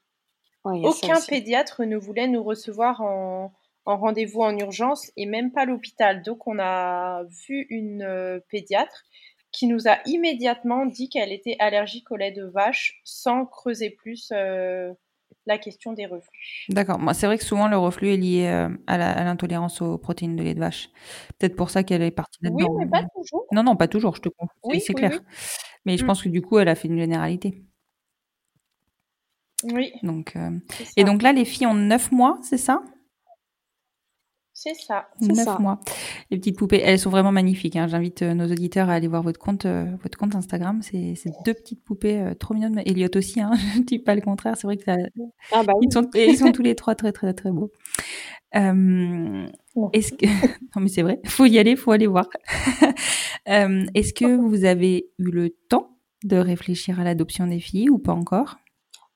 [0.65, 3.53] ouais, aucun pédiatre ne voulait nous recevoir en,
[3.85, 6.23] en rendez-vous en urgence et même pas l'hôpital.
[6.23, 9.05] Donc, on a vu une euh, pédiatre
[9.53, 14.31] qui nous a immédiatement dit qu'elle était allergique au lait de vache sans creuser plus
[14.33, 14.93] euh,
[15.47, 16.67] la question des reflux.
[16.69, 16.99] D'accord.
[17.01, 19.99] Moi, c'est vrai que souvent le reflux est lié euh, à la- à l'intolérance aux
[19.99, 20.89] protéines de lait de vache.
[21.39, 22.75] Peut-être pour ça qu'elle est partie Oui, là-dedans.
[22.79, 23.47] mais pas toujours.
[23.53, 24.55] Non, non, pas toujours, je te comprends.
[24.65, 25.11] C'est- Oui, c'est oui, clair.
[25.13, 25.19] oui.
[25.87, 26.07] Mais je Mm.
[26.07, 27.65] pense que du coup, elle a fait une généralité.
[29.65, 30.51] Oui, Donc, euh.
[30.97, 32.83] Et donc là, les filles ont 9 mois, c'est ça?
[34.53, 35.09] C'est ça.
[35.21, 35.59] C'est 9 ça.
[35.59, 35.81] mois.
[36.31, 37.77] Les petites poupées, elles sont vraiment magnifiques.
[37.77, 37.87] hein.
[37.89, 40.83] J'invite euh, nos auditeurs à aller voir votre compte, euh, votre compte Instagram.
[40.83, 41.15] C'est
[41.47, 42.83] deux petites poupées euh, trop mignonnes.
[42.85, 43.53] Elliot aussi, hein.
[43.75, 44.57] je dis pas le contraire.
[44.59, 44.97] C'est vrai que ça,
[45.53, 45.87] Ah bah oui.
[45.89, 47.71] ils, sont, et ils sont tous les trois très très très beaux.
[48.53, 50.27] Est-ce que
[50.77, 52.29] non mais c'est vrai, faut y aller, faut aller voir.
[53.47, 58.13] Est-ce que vous avez eu le temps de réfléchir à l'adoption des filles ou pas
[58.13, 58.59] encore?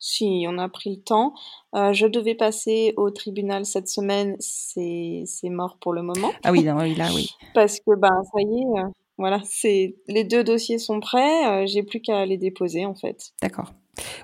[0.06, 1.32] Si, on a pris le temps.
[1.74, 4.36] Euh, je devais passer au tribunal cette semaine.
[4.38, 6.30] C'est mort pour le moment.
[6.42, 7.30] Ah oui, non, oui, là oui.
[7.54, 11.46] Parce que, ben, ça y est, euh, voilà, c'est les deux dossiers sont prêts.
[11.46, 13.32] euh, J'ai plus qu'à les déposer, en fait.
[13.40, 13.72] D'accord.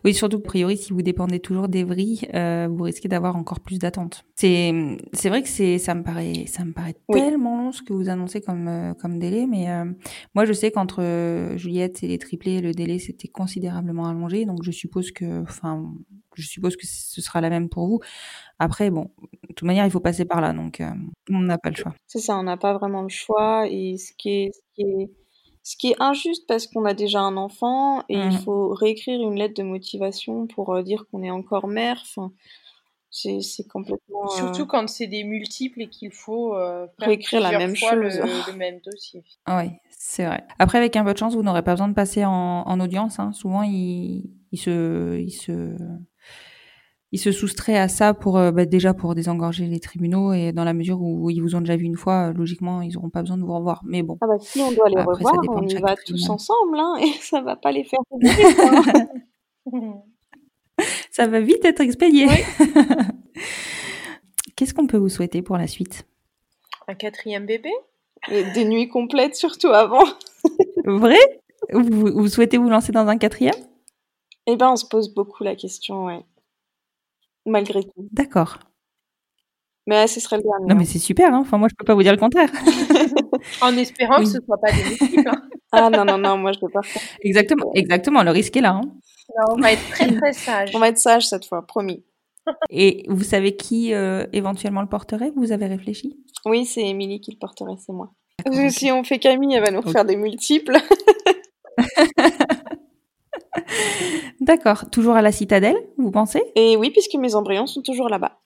[0.05, 3.79] Oui, surtout, a priori, si vous dépendez toujours d'Evry, euh, vous risquez d'avoir encore plus
[3.79, 4.25] d'attentes.
[4.37, 4.73] C'est,
[5.12, 7.21] c'est vrai que c'est, ça me paraît, ça me paraît Oui.
[7.21, 9.85] tellement long ce que vous annoncez comme, euh, comme délai, mais euh,
[10.35, 14.71] moi, je sais qu'entre Juliette et les triplés, le délai s'était considérablement allongé, donc je
[14.71, 15.93] suppose que, enfin,
[16.35, 18.01] je suppose que ce sera la même pour vous.
[18.59, 19.11] Après, bon,
[19.49, 20.83] de toute manière, il faut passer par là, donc
[21.31, 21.95] on n'a pas le choix.
[22.07, 23.66] C'est ça, on n'a pas vraiment le choix.
[23.68, 25.11] Et ce qui est, ce qui est,
[25.62, 28.38] ce qui est injuste parce qu'on a déjà un enfant et il Mhm.
[28.44, 31.98] faut réécrire une lettre de motivation pour euh, dire qu'on est encore mère.
[32.02, 32.32] Enfin,
[33.11, 34.24] c'est c'est complètement.
[34.24, 37.94] euh, Surtout quand c'est des multiples et qu'il faut euh, Réécrire la plusieurs même fois
[37.94, 38.46] le- chose.
[38.46, 39.22] le même dossier.
[39.46, 40.44] Ah Oui, c'est vrai.
[40.58, 42.32] Après, avec un peu de chance, vous n'aurez pas besoin de passer en,
[42.66, 43.18] en audience.
[43.18, 43.32] Hein.
[43.32, 45.74] Souvent, ils, ils se, ils se,
[47.12, 50.64] ils se soustraient à ça pour euh, bah, déjà pour désengorger les tribunaux et dans
[50.64, 53.22] la mesure où ils vous ont déjà vu une fois, euh, logiquement, ils n'auront pas
[53.22, 53.82] besoin de vous revoir.
[53.84, 56.78] Mais bon, Ah bah si on doit les Après, revoir, on y va tous ensemble,
[56.78, 57.98] hein, et ça va pas les faire
[61.11, 62.28] ça va vite être expédié.
[64.56, 66.06] Qu'est-ce qu'on peut vous souhaiter pour la suite?
[66.86, 67.70] Un quatrième bébé?
[68.30, 70.04] Et des nuits complètes surtout avant.
[70.84, 71.16] Vrai?
[71.72, 73.54] Vous, vous souhaitez vous lancer dans un quatrième?
[74.46, 76.24] Eh ben, on se pose beaucoup la question, ouais.
[77.51, 78.09] Malgré tout.
[78.12, 78.59] D'accord.
[79.86, 80.66] Mais ce serait le dernier.
[80.68, 81.32] Non mais c'est super.
[81.34, 81.38] Hein.
[81.40, 82.51] Enfin, moi, je peux pas vous dire le contraire.
[83.62, 84.24] En espérant Oui.
[84.24, 85.28] que ce soit pas des multiples.
[85.28, 85.42] hein.
[85.72, 87.01] Ah non, non, non, moi je veux pas faire.
[87.22, 88.22] exactement, exactement.
[88.24, 88.72] Le risque est là.
[88.74, 88.80] Hein.
[88.82, 90.70] Non, on va être très très sage.
[90.74, 92.05] On va être sage cette fois, promis.
[92.70, 95.30] Et vous savez qui euh, éventuellement le porterait?
[95.36, 96.18] Vous avez réfléchi?
[96.44, 98.11] Oui, c'est Émilie qui le porterait, c'est moi.
[98.70, 100.76] Si on fait Camille, elle va nous refaire des multiples.
[104.40, 104.90] D'accord.
[104.90, 106.42] Toujours à la citadelle, vous pensez?
[106.55, 108.38] Et oui, puisque mes embryons sont toujours là-bas.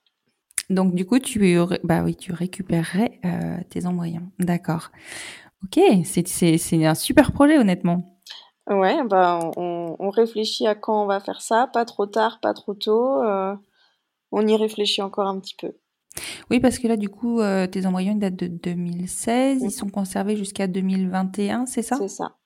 [0.70, 4.30] Donc du coup, tu bah oui, tu récupérerais euh, tes embryons.
[4.38, 4.90] D'accord.
[5.62, 8.20] Ok, c'est un super projet honnêtement.
[8.68, 12.54] Ouais, bah on, on réfléchit à quand on va faire ça, pas trop tard, pas
[12.54, 13.22] trop tôt.
[13.22, 13.54] euh,
[14.32, 15.72] on y réfléchit encore un petit peu.
[16.50, 19.88] Oui, parce que là, du coup, euh, tes embryons ils datent de 2016, ils sont
[19.88, 21.96] conservés jusqu'à 2021, c'est ça?
[21.96, 22.36] C'est ça.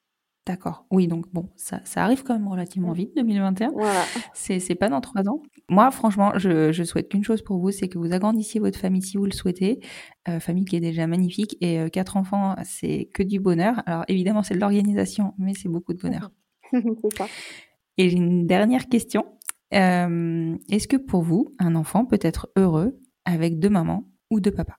[0.48, 0.86] D'accord.
[0.90, 3.70] Oui, donc bon, ça, ça arrive quand même relativement vite, 2021.
[3.72, 4.02] Voilà.
[4.32, 5.42] C'est pas dans trois ans.
[5.68, 9.02] Moi, franchement, je, je souhaite qu'une chose pour vous, c'est que vous agrandissiez votre famille
[9.02, 9.80] si vous le souhaitez.
[10.26, 11.58] Euh, famille qui est déjà magnifique.
[11.60, 13.82] Et euh, quatre enfants, c'est que du bonheur.
[13.84, 16.30] Alors évidemment, c'est de l'organisation, mais c'est beaucoup de bonheur.
[16.72, 17.26] c'est ça.
[17.98, 19.26] Et j'ai une dernière question.
[19.74, 24.52] Euh, Est-ce que pour vous, un enfant peut être heureux avec deux mamans ou deux
[24.52, 24.78] papas?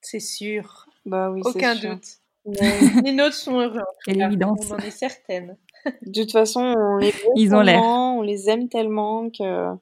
[0.00, 0.86] C'est sûr.
[1.06, 2.00] Bah oui, Aucun sûr.
[2.46, 2.56] Mais
[3.04, 3.80] Les nôtres sont heureux.
[4.04, 4.70] Quelle évidence.
[4.70, 5.56] On en est certaine.
[5.86, 7.80] de toute façon, on les Ils ont l'air.
[7.82, 9.74] on les aime tellement que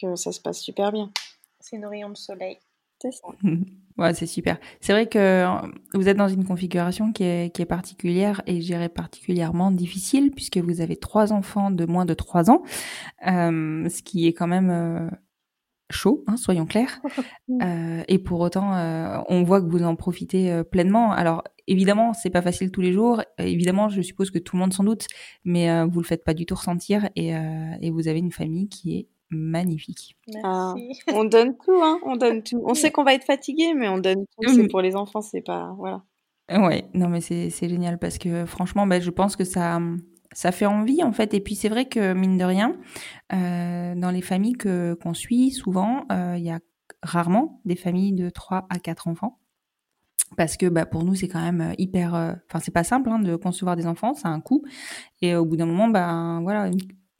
[0.00, 1.10] que ça se passe super bien.
[1.60, 2.58] C'est nos rayons de soleil.
[3.00, 3.28] C'est ça.
[3.96, 4.58] Ouais, c'est super.
[4.80, 8.60] C'est vrai que euh, vous êtes dans une configuration qui est, qui est particulière et
[8.60, 12.64] je dirais particulièrement difficile puisque vous avez trois enfants de moins de trois ans,
[13.28, 15.08] euh, ce qui est quand même euh,
[15.90, 17.00] chaud, hein, soyons clairs.
[17.62, 21.12] Euh, et pour autant, euh, on voit que vous en profitez euh, pleinement.
[21.12, 23.22] Alors évidemment, c'est pas facile tous les jours.
[23.38, 25.06] évidemment, je suppose que tout le monde s'en doute,
[25.44, 27.08] mais vous le faites pas du tout ressentir.
[27.16, 27.32] Et,
[27.80, 30.16] et vous avez une famille qui est magnifique.
[30.42, 30.74] Ah,
[31.12, 32.62] on donne tout, hein, on donne tout.
[32.64, 34.52] On sait qu'on va être fatigué, mais on donne tout.
[34.52, 36.02] C'est pour les enfants, c'est pas voilà.
[36.50, 39.80] Ouais, non mais c'est génial parce que franchement, ben, je pense que ça
[40.34, 41.32] ça fait envie en fait.
[41.32, 42.76] Et puis c'est vrai que mine de rien,
[43.32, 46.60] euh, dans les familles que qu'on suit, souvent, euh, il y a
[47.02, 49.38] rarement des familles de 3 à 4 enfants.
[50.36, 52.14] Parce que bah, pour nous, c'est quand même euh, hyper.
[52.14, 54.64] Enfin, c'est pas simple hein, de concevoir des enfants, ça a un coût.
[55.22, 56.70] Et au bout d'un moment, bah, voilà,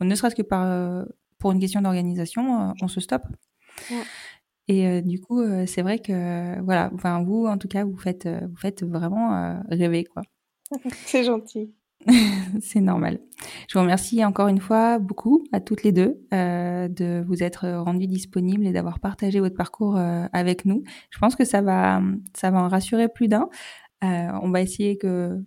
[0.00, 1.06] ne serait-ce que par,
[1.38, 3.24] pour une question d'organisation, on se stoppe.
[4.66, 8.56] Et du coup, c'est vrai que voilà, enfin vous, en tout cas, vous faites, vous
[8.56, 10.22] faites vraiment rêver, quoi.
[11.06, 11.72] c'est gentil.
[12.60, 13.20] c'est normal.
[13.68, 17.68] Je vous remercie encore une fois beaucoup à toutes les deux euh, de vous être
[17.68, 20.82] rendues disponibles et d'avoir partagé votre parcours euh, avec nous.
[21.10, 22.02] Je pense que ça va,
[22.34, 23.48] ça va en rassurer plus d'un.
[24.02, 25.38] Euh, on va essayer que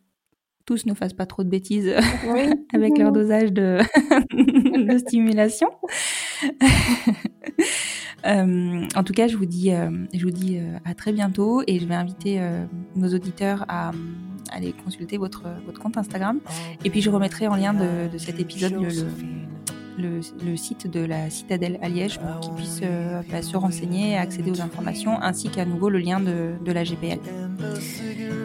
[0.66, 1.93] tous ne fassent pas trop de bêtises
[2.74, 3.80] avec leur dosage de,
[4.91, 5.70] de stimulation.
[8.28, 11.63] Euh, en tout cas, je vous dis, euh, je vous dis euh, à très bientôt
[11.65, 12.41] et je vais inviter
[12.95, 13.91] nos auditeurs à,
[14.51, 16.39] aller consulter votre, votre compte Instagram.
[16.86, 18.89] Et puis, je remettrai en lien de, de cet épisode le,
[19.97, 22.82] le, le, site de la citadelle à Liège pour qu'ils puissent
[23.32, 26.84] bah, se renseigner et accéder aux informations, ainsi qu'à nouveau le lien de, de la
[26.84, 27.19] GPL.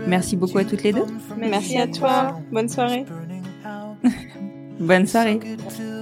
[0.06, 1.06] Merci beaucoup à toutes les deux.
[1.36, 2.40] Merci à toi.
[2.50, 3.04] Bonne soirée.
[4.80, 5.38] Bonne soirée.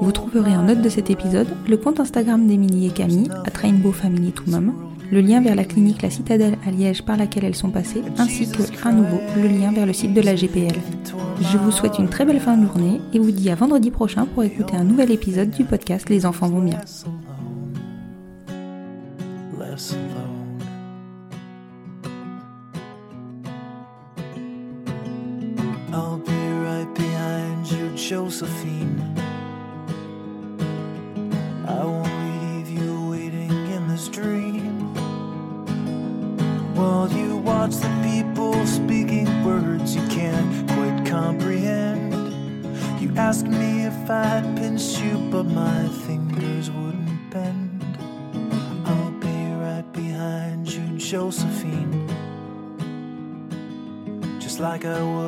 [0.00, 3.90] Vous trouverez en note de cet épisode le compte Instagram d'Emilie et Camille, à Trainbow
[3.90, 4.72] Family to Mom,
[5.10, 8.48] le lien vers la clinique La Citadelle à Liège par laquelle elles sont passées, ainsi
[8.48, 10.76] que, à nouveau, le lien vers le site de la GPL.
[11.40, 14.26] Je vous souhaite une très belle fin de journée et vous dis à vendredi prochain
[14.26, 16.78] pour écouter un nouvel épisode du podcast Les enfants vont bien.
[54.80, 55.27] Just like I